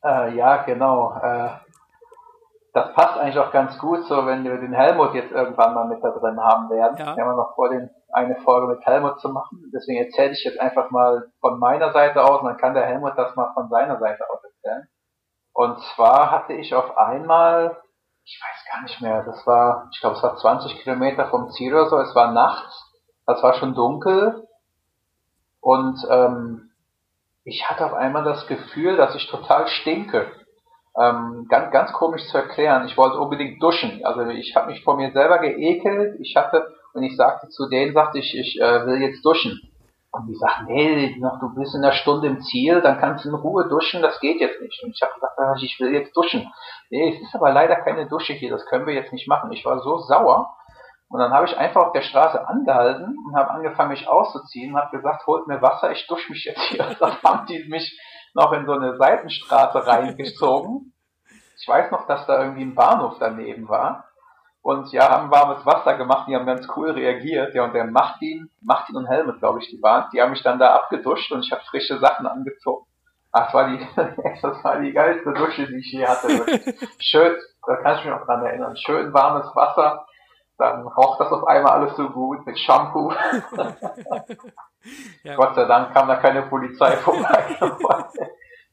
[0.04, 1.18] äh, ja, genau.
[1.20, 1.50] Äh,
[2.72, 6.04] das passt eigentlich auch ganz gut so, wenn wir den Helmut jetzt irgendwann mal mit
[6.04, 6.98] da drin haben werden.
[6.98, 7.16] Ja.
[7.16, 9.70] Wir haben noch vor, den, eine Folge mit Helmut zu machen.
[9.74, 13.14] Deswegen erzähle ich jetzt einfach mal von meiner Seite aus und dann kann der Helmut
[13.16, 14.88] das mal von seiner Seite aus erzählen.
[15.54, 17.80] Und zwar hatte ich auf einmal,
[18.24, 21.72] ich weiß gar nicht mehr, das war, ich glaube, es war 20 Kilometer vom Ziel
[21.72, 22.92] oder so, es war nachts,
[23.24, 24.45] das war schon dunkel
[25.66, 26.70] und ähm,
[27.42, 30.30] ich hatte auf einmal das Gefühl, dass ich total stinke.
[30.96, 32.86] Ähm, ganz, ganz komisch zu erklären.
[32.86, 34.00] Ich wollte unbedingt duschen.
[34.04, 36.20] Also ich habe mich vor mir selber geekelt.
[36.20, 39.60] Ich hatte, und ich sagte zu denen, sagte ich, ich äh, will jetzt duschen.
[40.12, 43.30] Und die sagten, nee, noch, du bist in einer Stunde im Ziel, dann kannst du
[43.30, 44.80] in Ruhe duschen, das geht jetzt nicht.
[44.84, 46.46] Und ich habe gesagt, ich will jetzt duschen.
[46.90, 49.50] Nee, es ist aber leider keine Dusche hier, das können wir jetzt nicht machen.
[49.50, 50.56] Ich war so sauer.
[51.08, 54.80] Und dann habe ich einfach auf der Straße angehalten und habe angefangen, mich auszuziehen und
[54.80, 56.84] habe gesagt, holt mir Wasser, ich dusche mich jetzt hier.
[57.00, 57.96] Dann haben die mich
[58.34, 60.92] noch in so eine Seitenstraße reingezogen.
[61.58, 64.04] Ich weiß noch, dass da irgendwie ein Bahnhof daneben war.
[64.62, 67.54] Und ja, haben warmes Wasser gemacht, die haben ganz cool reagiert.
[67.54, 70.58] Ja, und der Martin, Martin und Helmut, glaube ich, die waren, die haben mich dann
[70.58, 72.84] da abgeduscht und ich habe frische Sachen angezogen.
[73.30, 73.78] Ach, das war die,
[74.42, 76.28] das war die geilste Dusche, die ich je hatte.
[76.98, 78.76] Schön, da kann ich mich noch dran erinnern.
[78.76, 80.04] Schön warmes Wasser.
[80.58, 83.12] Dann roch das auf einmal alles so gut mit Shampoo.
[85.22, 85.36] ja.
[85.36, 87.44] Gott sei Dank kam da keine Polizei vorbei.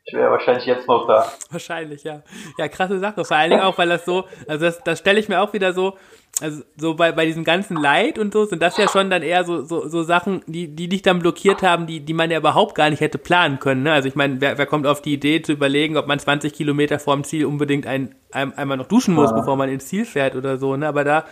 [0.05, 1.31] Ich wäre wahrscheinlich jetzt noch da.
[1.49, 2.23] Wahrscheinlich, ja.
[2.57, 3.23] Ja, krasse Sache.
[3.23, 5.71] Vor allen Dingen auch, weil das so, also das, das stelle ich mir auch wieder
[5.71, 5.97] so,
[6.41, 9.45] also so bei, bei diesem ganzen Leid und so sind das ja schon dann eher
[9.45, 12.75] so, so, so Sachen, die, die dich dann blockiert haben, die, die man ja überhaupt
[12.75, 13.83] gar nicht hätte planen können.
[13.83, 13.93] Ne?
[13.93, 16.99] Also ich meine, wer, wer kommt auf die Idee zu überlegen, ob man 20 Kilometer
[16.99, 19.37] vorm Ziel unbedingt ein, ein, einmal noch duschen muss, ja.
[19.37, 20.87] bevor man ins Ziel fährt oder so, ne?
[20.87, 21.25] Aber da.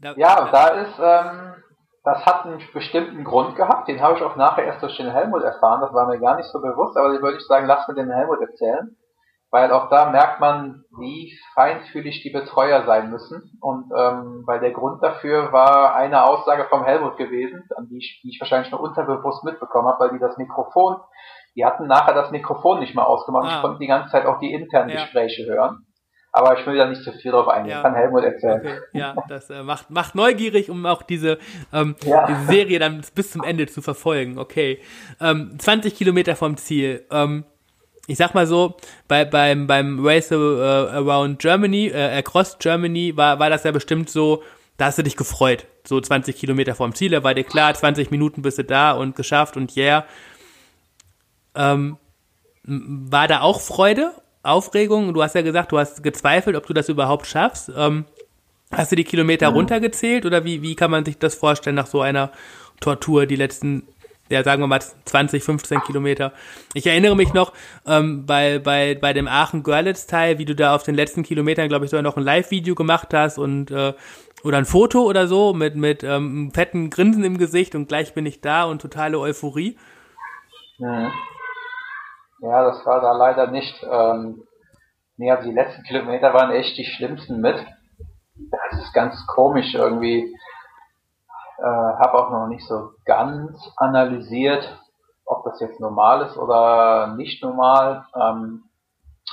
[0.00, 1.54] Da ja, da ist, ähm,
[2.04, 5.42] das hat einen bestimmten Grund gehabt, den habe ich auch nachher erst durch den Helmut
[5.42, 7.94] erfahren, das war mir gar nicht so bewusst, aber den würde ich sagen, lass mir
[7.94, 8.96] den Helmut erzählen,
[9.50, 13.58] weil auch da merkt man, wie feinfühlig die Betreuer sein müssen.
[13.60, 18.20] Und ähm, weil der Grund dafür war eine Aussage vom Helmut gewesen, an die ich,
[18.22, 20.96] die ich wahrscheinlich nur unterbewusst mitbekommen habe, weil die das Mikrofon,
[21.54, 23.56] die hatten nachher das Mikrofon nicht mehr ausgemacht, ah.
[23.56, 24.96] ich konnte die ganze Zeit auch die internen ja.
[24.96, 25.85] Gespräche hören
[26.36, 27.76] aber ich will da nicht zu viel drauf eingehen.
[27.76, 27.82] Ja.
[27.82, 28.60] Kann Helmut erzählen.
[28.60, 28.78] Okay.
[28.92, 31.38] Ja, das äh, macht, macht neugierig, um auch diese,
[31.72, 32.26] ähm, ja.
[32.26, 34.38] diese Serie dann bis zum Ende zu verfolgen.
[34.38, 34.78] Okay.
[35.18, 37.06] Ähm, 20 Kilometer vom Ziel.
[37.10, 37.44] Ähm,
[38.06, 38.76] ich sag mal so,
[39.08, 44.10] bei, beim, beim Race uh, Around Germany, äh, Across Germany, war, war das ja bestimmt
[44.10, 44.42] so,
[44.76, 45.66] da hast du dich gefreut.
[45.84, 49.16] So 20 Kilometer vom Ziel, da war dir klar, 20 Minuten bist du da und
[49.16, 50.04] geschafft und yeah.
[51.54, 51.96] Ähm,
[52.62, 54.12] war da auch Freude
[54.46, 55.12] Aufregung?
[55.14, 57.70] Du hast ja gesagt, du hast gezweifelt, ob du das überhaupt schaffst.
[57.76, 58.04] Ähm,
[58.70, 59.56] hast du die Kilometer mhm.
[59.56, 62.30] runtergezählt oder wie, wie kann man sich das vorstellen nach so einer
[62.80, 63.84] Tortur, die letzten,
[64.28, 66.32] ja, sagen wir mal 20, 15 Kilometer?
[66.74, 67.52] Ich erinnere mich noch
[67.86, 71.90] ähm, bei, bei, bei dem Aachen-Görlitz-Teil, wie du da auf den letzten Kilometern, glaube ich,
[71.90, 73.94] sogar noch ein Live-Video gemacht hast und äh,
[74.44, 78.14] oder ein Foto oder so mit, mit ähm, einem fetten Grinsen im Gesicht und gleich
[78.14, 79.76] bin ich da und totale Euphorie.
[80.78, 81.10] Mhm.
[82.40, 83.82] Ja, das war da leider nicht.
[83.82, 84.42] Ähm,
[85.16, 87.56] nee, also die letzten Kilometer waren echt die schlimmsten mit.
[88.50, 90.34] Das ist ganz komisch irgendwie.
[91.58, 94.78] Äh, habe auch noch nicht so ganz analysiert,
[95.24, 98.04] ob das jetzt normal ist oder nicht normal.
[98.14, 98.64] Ähm,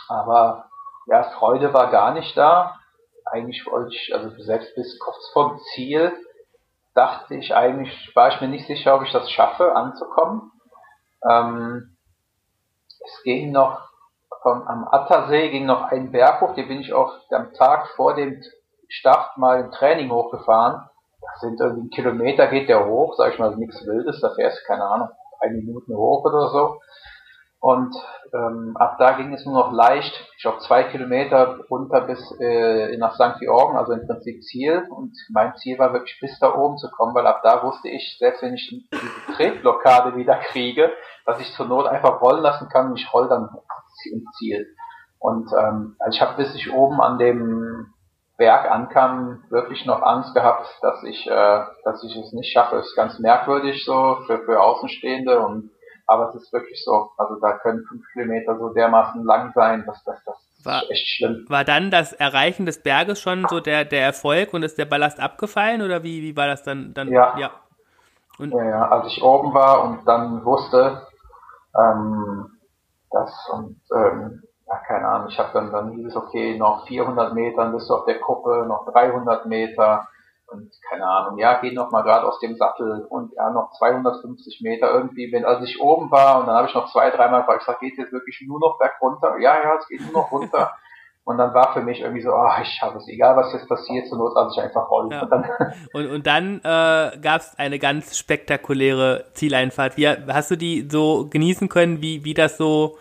[0.07, 0.65] aber
[1.07, 2.77] ja, Freude war gar nicht da.
[3.25, 6.13] Eigentlich wollte ich, also selbst bis kurz vorm Ziel,
[6.93, 10.51] dachte ich eigentlich, war ich mir nicht sicher, ob ich das schaffe, anzukommen.
[11.29, 11.92] Ähm,
[13.05, 13.81] es ging noch
[14.41, 18.15] vom, am Attersee ging noch ein Berg hoch, den bin ich auch am Tag vor
[18.15, 18.41] dem
[18.89, 20.87] Start mal im Training hochgefahren.
[21.21, 24.59] Das sind irgendwie ein Kilometer geht der hoch, sag ich mal, nichts Wildes, da fährst
[24.61, 26.79] du, keine Ahnung, drei Minuten hoch oder so.
[27.63, 27.95] Und
[28.33, 32.97] ähm, ab da ging es nur noch leicht, ich glaube zwei Kilometer runter bis äh,
[32.97, 33.39] nach St.
[33.39, 34.85] Georgen, also im Prinzip Ziel.
[34.89, 38.17] Und mein Ziel war wirklich bis da oben zu kommen, weil ab da wusste ich,
[38.19, 40.91] selbst wenn ich diese Tretblockade wieder kriege,
[41.25, 43.47] dass ich zur Not einfach rollen lassen kann und ich roll dann
[44.11, 44.67] ins Ziel.
[45.19, 47.93] Und ähm, also ich habe bis ich oben an dem
[48.37, 52.75] Berg ankam, wirklich noch Angst gehabt, dass ich, äh, dass ich es nicht schaffe.
[52.75, 55.69] Es ist ganz merkwürdig so für, für Außenstehende und
[56.05, 57.09] aber es ist wirklich so.
[57.17, 61.07] Also da können fünf Kilometer so dermaßen lang sein, dass das, das war, ist echt
[61.07, 61.45] schlimm.
[61.49, 65.19] War dann das Erreichen des Berges schon so der, der Erfolg und ist der Ballast
[65.19, 66.93] abgefallen oder wie, wie war das dann?
[66.93, 67.37] dann ja.
[67.37, 67.51] ja.
[68.39, 71.05] Und ja, ja, als ich oben war und dann wusste,
[71.77, 72.57] ähm,
[73.11, 77.33] das und ähm, ja, keine Ahnung, ich habe dann, dann hieß es, okay, noch 400
[77.33, 80.07] Meter bist du auf der Kuppe, noch 300 Meter
[80.53, 84.61] und keine Ahnung, ja, geh noch mal gerade aus dem Sattel und ja, noch 250
[84.61, 87.61] Meter irgendwie, wenn, als ich oben war und dann habe ich noch zwei, dreimal gefragt,
[87.61, 89.37] ich sag, geht jetzt wirklich nur noch berg runter?
[89.39, 90.71] Ja, ja, es geht nur noch runter.
[91.25, 94.07] Und dann war für mich irgendwie so, oh, ich habe es, egal was jetzt passiert,
[94.09, 95.09] zur Not lasse ich einfach rollen.
[95.09, 95.21] Ja.
[95.21, 95.49] Und dann,
[95.93, 99.95] und, und dann äh, gab es eine ganz spektakuläre Zieleinfahrt.
[99.95, 102.97] Wie, hast du die so genießen können, wie, wie das so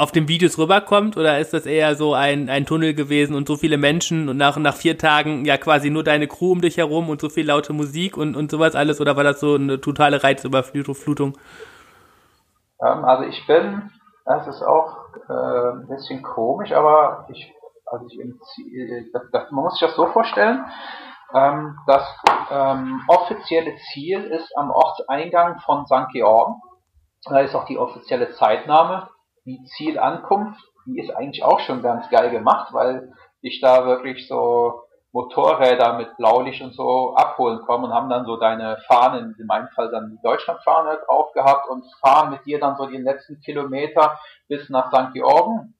[0.00, 1.16] auf den Videos rüberkommt?
[1.16, 4.56] Oder ist das eher so ein, ein Tunnel gewesen und so viele Menschen und nach,
[4.56, 7.72] nach vier Tagen ja quasi nur deine Crew um dich herum und so viel laute
[7.72, 9.00] Musik und, und sowas alles?
[9.00, 11.36] Oder war das so eine totale Reizüberflutung?
[12.82, 13.90] Ähm, also ich bin
[14.30, 17.52] das ist auch äh, ein bisschen komisch, aber ich,
[17.86, 18.20] also ich
[18.54, 20.64] Ziel, das, das, man muss sich das so vorstellen,
[21.34, 22.04] ähm, das
[22.50, 26.12] ähm, offizielle Ziel ist am Ortseingang von St.
[26.12, 26.60] Georgen.
[27.24, 29.08] Da ist auch die offizielle Zeitnahme.
[29.44, 34.82] Die Zielankunft, die ist eigentlich auch schon ganz geil gemacht, weil ich da wirklich so
[35.12, 39.68] Motorräder mit Blaulicht und so abholen kommen und haben dann so deine Fahnen, in meinem
[39.74, 44.20] Fall dann die Deutschlandfahne drauf gehabt und fahren mit dir dann so die letzten Kilometer
[44.48, 45.12] bis nach St.
[45.12, 45.74] Georgen.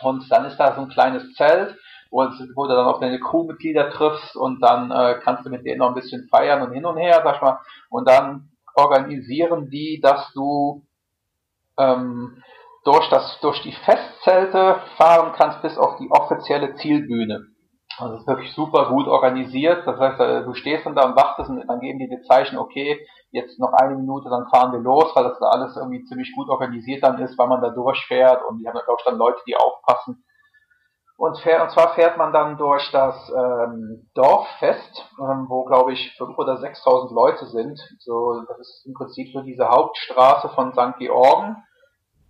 [0.00, 1.76] Und dann ist da so ein kleines Zelt,
[2.10, 2.20] wo,
[2.54, 5.88] wo du dann auch deine Crewmitglieder triffst und dann äh, kannst du mit denen noch
[5.88, 7.58] ein bisschen feiern und hin und her, sag ich mal.
[7.90, 10.86] Und dann organisieren die, dass du
[11.78, 12.42] ähm,
[12.84, 17.46] durch, das, durch die Festzelte fahren kannst bis auf die offizielle Zielbühne.
[17.98, 19.86] Also es ist wirklich super gut organisiert.
[19.86, 22.58] Das heißt, äh, du stehst dann da und wartest und dann geben die dir Zeichen,
[22.58, 26.32] okay, jetzt noch eine Minute, dann fahren wir los, weil das da alles irgendwie ziemlich
[26.34, 29.40] gut organisiert dann ist, weil man da durchfährt und die haben glaube ich dann Leute,
[29.46, 30.24] die aufpassen.
[31.16, 36.16] Und, fährt, und zwar fährt man dann durch das ähm, Dorffest, ähm, wo glaube ich
[36.16, 37.80] 5.000 oder 6.000 Leute sind.
[37.98, 40.96] So, das ist im Prinzip so diese Hauptstraße von St.
[40.98, 41.56] Georgen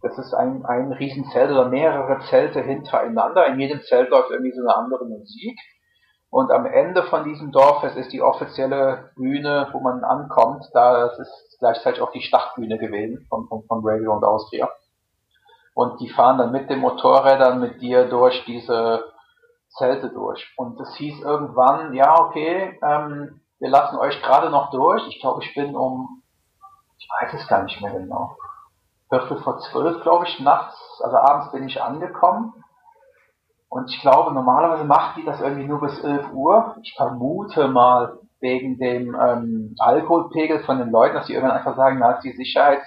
[0.03, 3.47] das ist ein, ein Riesenzelt oder mehrere Zelte hintereinander.
[3.47, 5.59] In jedem Zelt läuft irgendwie so eine andere Musik.
[6.31, 10.65] Und am Ende von diesem Dorffest ist die offizielle Bühne, wo man ankommt.
[10.73, 14.69] Da das ist gleichzeitig auch die Startbühne gewesen von, von, von Radio und Austria.
[15.75, 19.05] Und die fahren dann mit den Motorrädern mit dir durch diese
[19.71, 20.53] Zelte durch.
[20.57, 25.07] Und es hieß irgendwann, ja, okay, ähm, wir lassen euch gerade noch durch.
[25.09, 26.23] Ich glaube, ich bin um,
[26.99, 28.37] ich weiß es gar nicht mehr genau.
[29.09, 32.53] Viertel vor zwölf, glaube ich, nachts, also abends bin ich angekommen.
[33.71, 36.77] Und ich glaube, normalerweise macht die das irgendwie nur bis 11 Uhr.
[36.83, 41.99] Ich vermute mal wegen dem ähm, Alkoholpegel von den Leuten, dass die irgendwann einfach sagen,
[41.99, 42.83] na, ist die Sicherheit,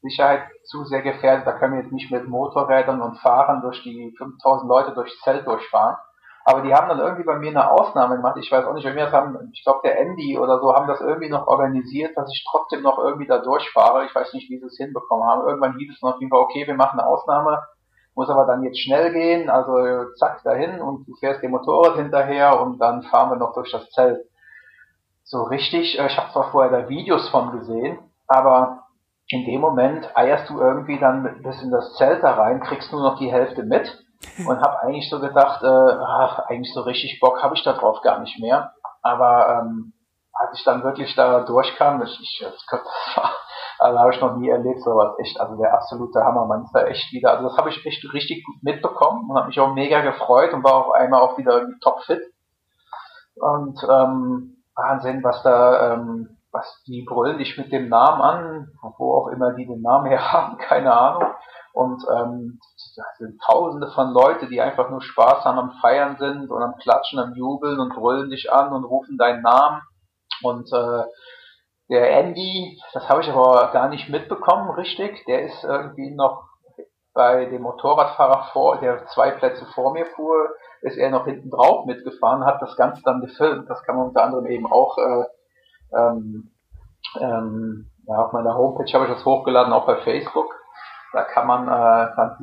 [0.00, 4.14] Sicherheit zu sehr gefährdet, da können wir jetzt nicht mit Motorrädern und Fahrern durch die
[4.16, 5.96] 5000 Leute durchs Zelt durchfahren.
[6.44, 8.36] Aber die haben dann irgendwie bei mir eine Ausnahme gemacht.
[8.38, 11.00] Ich weiß auch nicht, wir das haben, ich glaube der Andy oder so haben das
[11.00, 14.04] irgendwie noch organisiert, dass ich trotzdem noch irgendwie da durchfahre.
[14.06, 15.46] Ich weiß nicht, wie sie es hinbekommen haben.
[15.46, 17.62] Irgendwann hieß es noch auf jeden Fall, okay, wir machen eine Ausnahme,
[18.14, 22.60] muss aber dann jetzt schnell gehen, also zack dahin und du fährst dem Motorrad hinterher
[22.60, 24.18] und dann fahren wir noch durch das Zelt.
[25.22, 28.82] So richtig, äh, ich habe zwar vorher da Videos von gesehen, aber
[29.28, 33.02] in dem Moment eierst du irgendwie dann bis in das Zelt da rein, kriegst nur
[33.02, 34.01] noch die Hälfte mit
[34.46, 38.00] und habe eigentlich so gedacht, äh, ach, eigentlich so richtig Bock habe ich da drauf
[38.02, 38.72] gar nicht mehr.
[39.02, 39.92] Aber ähm,
[40.32, 42.80] als ich dann wirklich da durchkam, ich, ich das
[43.16, 43.34] war,
[43.78, 46.84] also habe ich noch nie erlebt, sowas echt, also der absolute Hammer, man ist da
[46.84, 50.00] echt wieder, also das habe ich echt richtig gut mitbekommen und habe mich auch mega
[50.02, 52.22] gefreut und war auch einmal auch wieder topfit.
[53.34, 59.14] Und ähm, Wahnsinn, was da, ähm, was die brüllen dich mit dem Namen an, wo
[59.14, 61.30] auch immer die den Namen her haben, keine Ahnung.
[61.72, 62.60] Und ähm,
[63.18, 67.18] sind tausende von Leute, die einfach nur Spaß haben, am Feiern sind und am Klatschen,
[67.18, 69.82] am Jubeln und brüllen dich an und rufen deinen Namen.
[70.42, 71.04] Und äh,
[71.90, 76.44] der Andy, das habe ich aber gar nicht mitbekommen, richtig, der ist irgendwie noch
[77.14, 80.48] bei dem Motorradfahrer vor, der zwei Plätze vor mir fuhr,
[80.80, 83.68] ist er noch hinten drauf mitgefahren, hat das Ganze dann gefilmt.
[83.68, 85.24] Das kann man unter anderem eben auch äh,
[85.94, 86.50] ähm,
[87.20, 90.54] ähm, ja, auf meiner Homepage habe ich das hochgeladen, auch bei Facebook
[91.12, 92.36] da kann man, äh, dann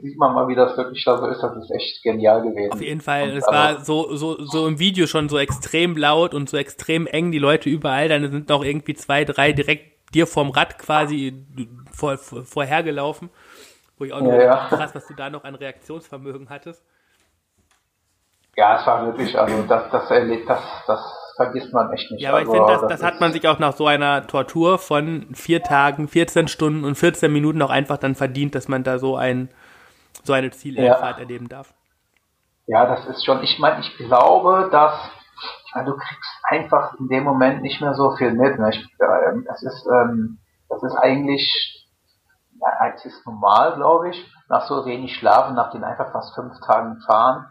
[0.00, 1.42] sieht man mal, wie das wirklich da so ist.
[1.42, 2.72] Das ist echt genial gewesen.
[2.72, 3.30] Auf jeden Fall.
[3.30, 7.06] Und es war so, so, so im Video schon so extrem laut und so extrem
[7.06, 8.08] eng, die Leute überall.
[8.08, 11.44] Dann sind noch irgendwie zwei, drei direkt dir vorm Rad quasi
[11.92, 13.30] vor, vor, vorhergelaufen.
[13.98, 14.66] Wo ich auch noch ja, ja.
[14.68, 16.84] krass, was du da noch an Reaktionsvermögen hattest.
[18.56, 22.22] Ja, es war wirklich, also das, das, das, das vergisst man echt nicht.
[22.22, 24.26] Ja, aber ich also, finde, das, das, das hat man sich auch nach so einer
[24.26, 28.82] Tortur von vier Tagen, 14 Stunden und 14 Minuten auch einfach dann verdient, dass man
[28.82, 29.50] da so ein
[30.24, 31.22] so eine Zielfahrt ja.
[31.22, 31.72] erleben darf.
[32.66, 34.92] Ja, das ist schon, ich meine, ich glaube, dass
[35.84, 38.58] du kriegst einfach in dem Moment nicht mehr so viel mit.
[38.58, 38.70] Ne?
[38.70, 41.86] Ich, äh, das ist, ähm, das ist eigentlich,
[42.60, 46.54] ja, es ist normal, glaube ich, nach so wenig Schlafen, nach den einfach fast fünf
[46.66, 47.46] Tagen fahren.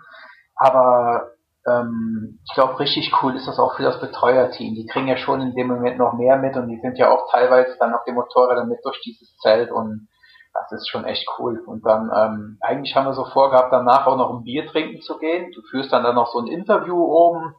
[0.56, 1.35] Aber
[1.68, 4.76] ähm, ich glaube, richtig cool ist das auch für das Betreuerteam.
[4.76, 7.32] Die kriegen ja schon in dem Moment noch mehr mit und die sind ja auch
[7.32, 10.08] teilweise dann auf dem Motorrad mit durch dieses Zelt und
[10.54, 11.62] das ist schon echt cool.
[11.66, 15.18] Und dann, ähm, eigentlich haben wir so vorgehabt, danach auch noch ein Bier trinken zu
[15.18, 15.52] gehen.
[15.54, 17.56] Du führst dann dann noch so ein Interview oben.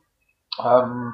[0.64, 1.12] Ähm,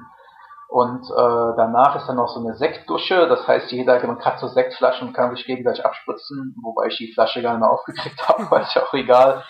[0.68, 3.26] und äh, danach ist dann noch so eine Sektdusche.
[3.26, 7.12] Das heißt, jeder man hat so Sektflaschen und kann sich gegenseitig abspritzen, wobei ich die
[7.12, 9.44] Flasche gar nicht mehr aufgekriegt habe, ist ja auch egal.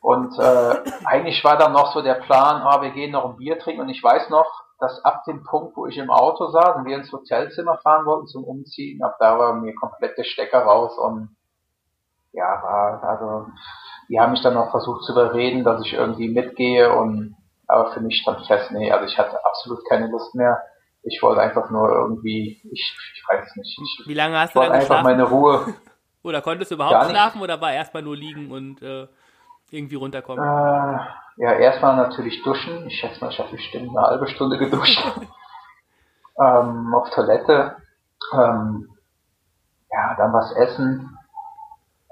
[0.00, 3.58] Und äh, eigentlich war dann noch so der Plan, ah, wir gehen noch ein Bier
[3.58, 3.82] trinken.
[3.82, 4.46] Und ich weiß noch,
[4.80, 8.26] dass ab dem Punkt, wo ich im Auto saß und wir ins Hotelzimmer fahren wollten
[8.26, 11.36] zum Umziehen, ab da war mir komplett der Stecker raus und
[12.32, 13.46] ja, war, also,
[14.08, 17.36] die haben mich dann noch versucht zu überreden, dass ich irgendwie mitgehe und,
[17.66, 20.62] aber für mich stand fest, nee, also ich hatte absolut keine Lust mehr.
[21.02, 23.78] Ich wollte einfach nur irgendwie, ich, ich weiß es nicht.
[23.78, 25.74] Ich, Wie lange hast du dann einfach meine Ruhe.
[26.22, 29.06] oder konntest du überhaupt schlafen oder war erstmal nur liegen und äh,
[29.72, 30.44] irgendwie runterkommen?
[30.44, 30.98] Äh,
[31.36, 32.86] ja, erstmal natürlich duschen.
[32.86, 35.00] Ich schätze mal, ich habe bestimmt eine halbe Stunde geduscht.
[36.40, 37.76] ähm, auf Toilette.
[38.32, 38.88] Ähm,
[39.90, 41.16] ja, dann was essen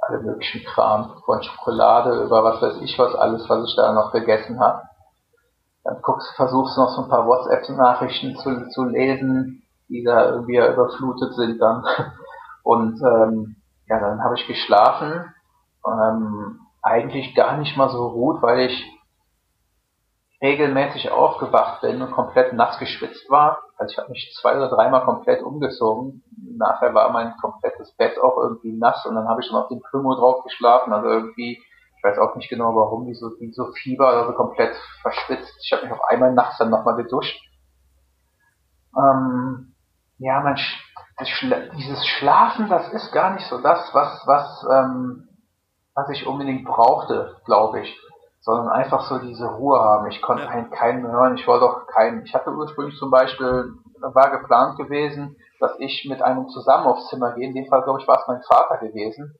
[0.09, 4.11] alle möglichen Kram, von Schokolade über was weiß ich was alles, was ich da noch
[4.11, 4.83] vergessen habe.
[5.85, 10.57] Dann guckst, versuchst du noch so ein paar WhatsApp-Nachrichten zu, zu lesen, die da irgendwie
[10.57, 11.85] überflutet sind dann.
[12.63, 15.33] Und ähm, ja, dann habe ich geschlafen.
[15.87, 18.99] Ähm, eigentlich gar nicht mal so gut, weil ich
[20.41, 23.59] regelmäßig aufgewacht bin und komplett nass geschwitzt war.
[23.77, 26.23] Also ich habe mich zwei oder dreimal komplett umgezogen.
[26.57, 29.81] Nachher war mein komplettes Bett auch irgendwie nass und dann habe ich dann auf dem
[29.81, 30.93] Plümo drauf geschlafen.
[30.93, 31.61] Also irgendwie,
[31.97, 35.55] ich weiß auch nicht genau warum, wie so, wie so Fieber, also komplett verschwitzt.
[35.65, 37.37] Ich habe mich auf einmal nachts dann nochmal geduscht.
[38.97, 39.75] Ähm,
[40.19, 40.85] ja, Sch
[41.25, 45.28] Schla dieses Schlafen, das ist gar nicht so das, was, was, ähm,
[45.99, 47.99] was ich unbedingt brauchte, glaube ich
[48.49, 50.11] sondern einfach so diese Ruhe haben.
[50.11, 50.49] Ich konnte ja.
[50.49, 52.25] keinen, keinen hören, ich wollte auch keinen.
[52.25, 57.33] Ich hatte ursprünglich zum Beispiel, war geplant gewesen, dass ich mit einem zusammen aufs Zimmer
[57.33, 57.47] gehe.
[57.47, 59.39] In dem Fall, glaube ich, war es mein Vater gewesen.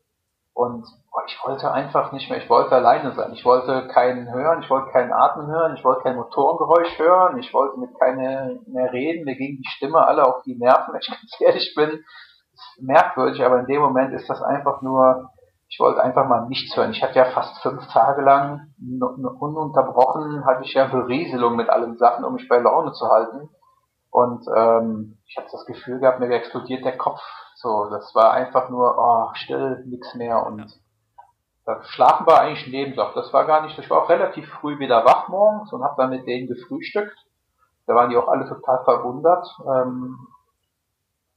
[0.53, 0.85] Und
[1.27, 3.33] ich wollte einfach nicht mehr, ich wollte alleine sein.
[3.33, 7.55] Ich wollte keinen hören, ich wollte keinen Atmen hören, ich wollte kein Motorengeräusch hören, ich
[7.55, 11.09] wollte mit keinem mehr reden, mir ging die Stimme alle auf die Nerven, wenn ich
[11.09, 12.05] ganz ehrlich bin.
[12.53, 15.31] Ist merkwürdig, aber in dem Moment ist das einfach nur,
[15.69, 16.93] ich wollte einfach mal nichts hören.
[16.93, 22.25] Ich hatte ja fast fünf Tage lang ununterbrochen, hatte ich ja Berieselung mit allen Sachen,
[22.25, 23.51] um mich bei Laune zu halten.
[24.11, 27.21] Und ähm, ich hatte das Gefühl gehabt, mir explodiert der Kopf.
[27.57, 30.47] So, das war einfach nur, oh, still, nichts mehr.
[30.47, 30.81] Und
[31.67, 33.13] das Schlafen war eigentlich ein Nebenjob.
[33.15, 36.11] Das war gar nicht, ich war auch relativ früh wieder wach morgens und habe dann
[36.11, 37.17] mit denen gefrühstückt.
[37.87, 39.47] Da waren die auch alle total verwundert.
[39.67, 40.19] Ähm,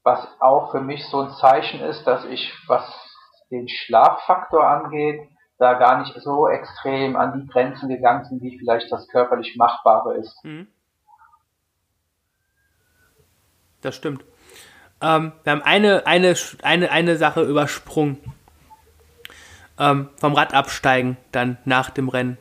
[0.04, 3.11] was auch für mich so ein Zeichen ist, dass ich, was
[3.52, 8.92] den Schlaffaktor angeht, da gar nicht so extrem an die Grenzen gegangen sind, wie vielleicht
[8.92, 10.44] das körperlich Machbare ist.
[10.44, 10.68] Mhm.
[13.82, 14.24] Das stimmt.
[15.02, 18.18] Ähm, wir haben eine, eine, eine, eine Sache übersprungen.
[19.80, 22.38] Ähm, vom Rad absteigen, dann nach dem Rennen.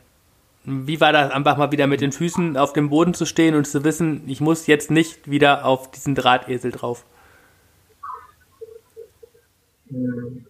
[0.65, 3.67] Wie war das, einfach mal wieder mit den Füßen auf dem Boden zu stehen und
[3.67, 7.07] zu wissen, ich muss jetzt nicht wieder auf diesen Drahtesel drauf?
[9.89, 10.47] Hm.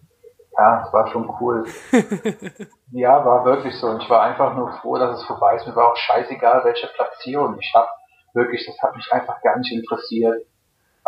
[0.57, 1.65] Ja, es war schon cool.
[2.91, 3.87] ja, war wirklich so.
[3.87, 5.65] Und ich war einfach nur froh, dass es vorbei ist.
[5.65, 7.87] Mir war auch scheißegal, welche Platzierung ich habe.
[8.33, 10.45] Wirklich, das hat mich einfach gar nicht interessiert.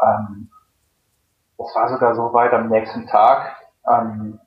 [0.02, 0.50] Ähm,
[1.58, 3.58] das war sogar so weit am nächsten Tag.
[3.90, 4.40] Ähm,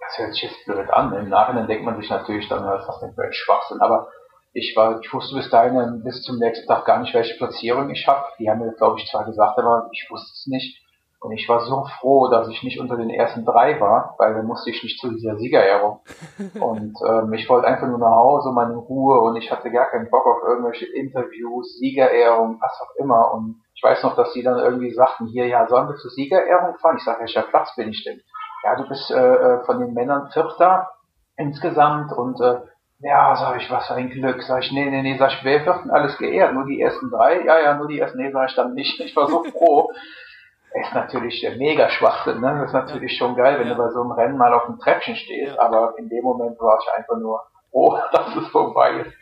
[0.00, 1.12] das hört sich jetzt blöd an.
[1.14, 3.80] Im Nachhinein denkt man sich natürlich dann, was ist das denn für ein Schwachsinn.
[3.80, 4.08] Aber
[4.52, 8.06] ich war, ich wusste bis dahin, bis zum nächsten Tag gar nicht, welche Platzierung ich
[8.06, 8.24] habe.
[8.38, 10.82] Die haben mir, glaube ich, zwar gesagt, aber ich wusste es nicht.
[11.20, 14.46] Und ich war so froh, dass ich nicht unter den ersten drei war, weil dann
[14.46, 16.00] musste ich nicht zu dieser Siegerehrung.
[16.60, 20.10] und ähm, ich wollte einfach nur nach Hause, meine Ruhe und ich hatte gar keinen
[20.10, 23.32] Bock auf irgendwelche Interviews, Siegerehrung, was auch immer.
[23.34, 26.76] Und ich weiß noch, dass sie dann irgendwie sagten, hier, ja, sollen wir zur Siegerehrung
[26.78, 26.96] fahren?
[26.98, 28.20] Ich sage, welcher Platz bin ich denn?
[28.62, 30.90] Ja, du bist äh, äh, von den Männern Vierter
[31.36, 32.60] insgesamt und äh,
[33.00, 34.42] ja, sag ich, was für ein Glück.
[34.42, 36.54] Sag ich, nee, nee, nee, sag ich, wer vierten alles geehrt?
[36.54, 37.44] Nur die ersten drei?
[37.44, 39.00] Ja, ja, nur die ersten, nee, sag ich dann nicht.
[39.00, 39.90] Ich war so froh
[40.74, 42.58] ist natürlich der mega Schwachsinn, ne?
[42.60, 43.18] Das ist natürlich ja.
[43.18, 43.74] schon geil, wenn ja.
[43.74, 45.62] du bei so einem Rennen mal auf dem Treppchen stehst, ja.
[45.62, 49.12] aber in dem Moment war ich einfach nur froh, dass es vorbei ist.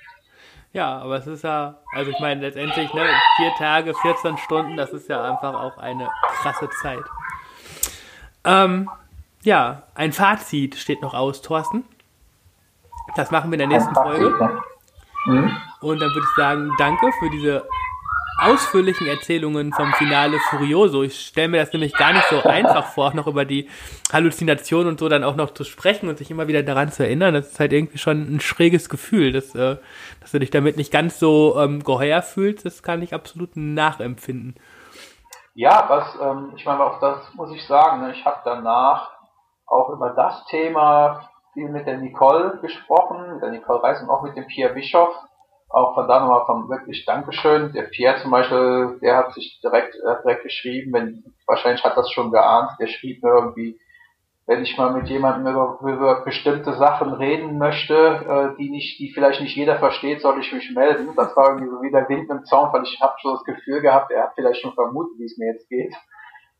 [0.72, 4.90] Ja, aber es ist ja, also ich meine letztendlich, ne, vier Tage, 14 Stunden, das
[4.90, 6.08] ist ja einfach auch eine
[6.42, 7.04] krasse Zeit.
[8.44, 8.90] Ähm,
[9.42, 11.84] ja, ein Fazit steht noch aus, Thorsten.
[13.14, 14.30] Das machen wir in der nächsten Folge.
[14.30, 14.60] Ne?
[15.26, 15.56] Mhm.
[15.80, 17.66] Und dann würde ich sagen, danke für diese
[18.38, 21.02] ausführlichen Erzählungen vom Finale Furioso.
[21.02, 23.68] Ich stelle mir das nämlich gar nicht so einfach vor, noch über die
[24.12, 27.34] Halluzination und so dann auch noch zu sprechen und sich immer wieder daran zu erinnern.
[27.34, 29.76] Das ist halt irgendwie schon ein schräges Gefühl, dass, äh,
[30.20, 32.66] dass du dich damit nicht ganz so ähm, geheuer fühlst.
[32.66, 34.56] Das kann ich absolut nachempfinden.
[35.54, 38.12] Ja, was, ähm, ich meine, auch das muss ich sagen, ne?
[38.12, 39.10] ich habe danach
[39.66, 44.22] auch über das Thema viel mit der Nicole gesprochen, mit der Nicole Reis und auch
[44.22, 45.14] mit dem Pierre Bischoff
[45.68, 47.72] auch von da nochmal vom wirklich Dankeschön.
[47.72, 52.10] Der Pierre zum Beispiel, der hat sich direkt, äh, direkt geschrieben, wenn, wahrscheinlich hat das
[52.10, 53.80] schon geahnt, der schrieb mir irgendwie,
[54.46, 59.12] wenn ich mal mit jemandem über, über bestimmte Sachen reden möchte, äh, die nicht, die
[59.12, 61.08] vielleicht nicht jeder versteht, soll ich mich melden.
[61.16, 63.80] Das war irgendwie so wie der Wind im Zaun, weil ich habe schon das Gefühl
[63.80, 65.92] gehabt, er hat vielleicht schon vermutet, wie es mir jetzt geht.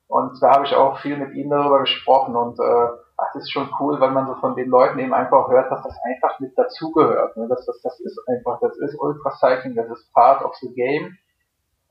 [0.09, 3.71] Und da habe ich auch viel mit ihm darüber gesprochen und äh, das ist schon
[3.81, 7.37] cool, weil man so von den Leuten eben einfach hört, dass das einfach mit dazugehört.
[7.37, 7.49] Ne?
[7.49, 11.17] Dass das, das ist einfach, das ist Ultracycling, das ist part of the game.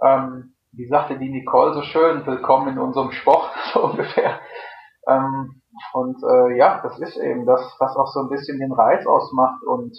[0.02, 4.40] Ähm, wie sagte die Nicole so schön, willkommen in unserem Sport, so ungefähr.
[5.08, 5.62] Ähm,
[5.94, 9.64] und äh, ja, das ist eben das, was auch so ein bisschen den Reiz ausmacht
[9.64, 9.98] und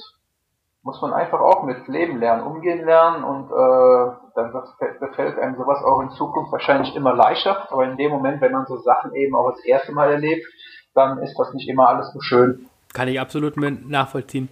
[0.87, 4.53] muss man einfach auch mit leben lernen, umgehen lernen und äh, dann
[5.01, 7.67] befällt einem sowas auch in Zukunft wahrscheinlich immer leichter.
[7.73, 10.47] Aber in dem Moment, wenn man so Sachen eben auch das erste Mal erlebt,
[10.95, 12.69] dann ist das nicht immer alles so schön.
[12.95, 14.49] Kann ich absolut nachvollziehen.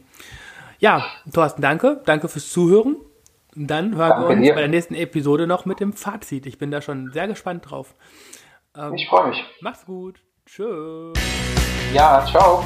[0.80, 2.02] Ja, Thorsten, danke.
[2.04, 2.96] Danke fürs Zuhören.
[3.54, 4.54] Und dann hören danke wir uns dir.
[4.54, 6.46] bei der nächsten Episode noch mit dem Fazit.
[6.46, 7.94] Ich bin da schon sehr gespannt drauf.
[8.76, 9.44] Ähm, ich freue mich.
[9.60, 10.20] Mach's gut.
[10.46, 11.12] Tschüss.
[11.92, 12.64] Ja, ciao.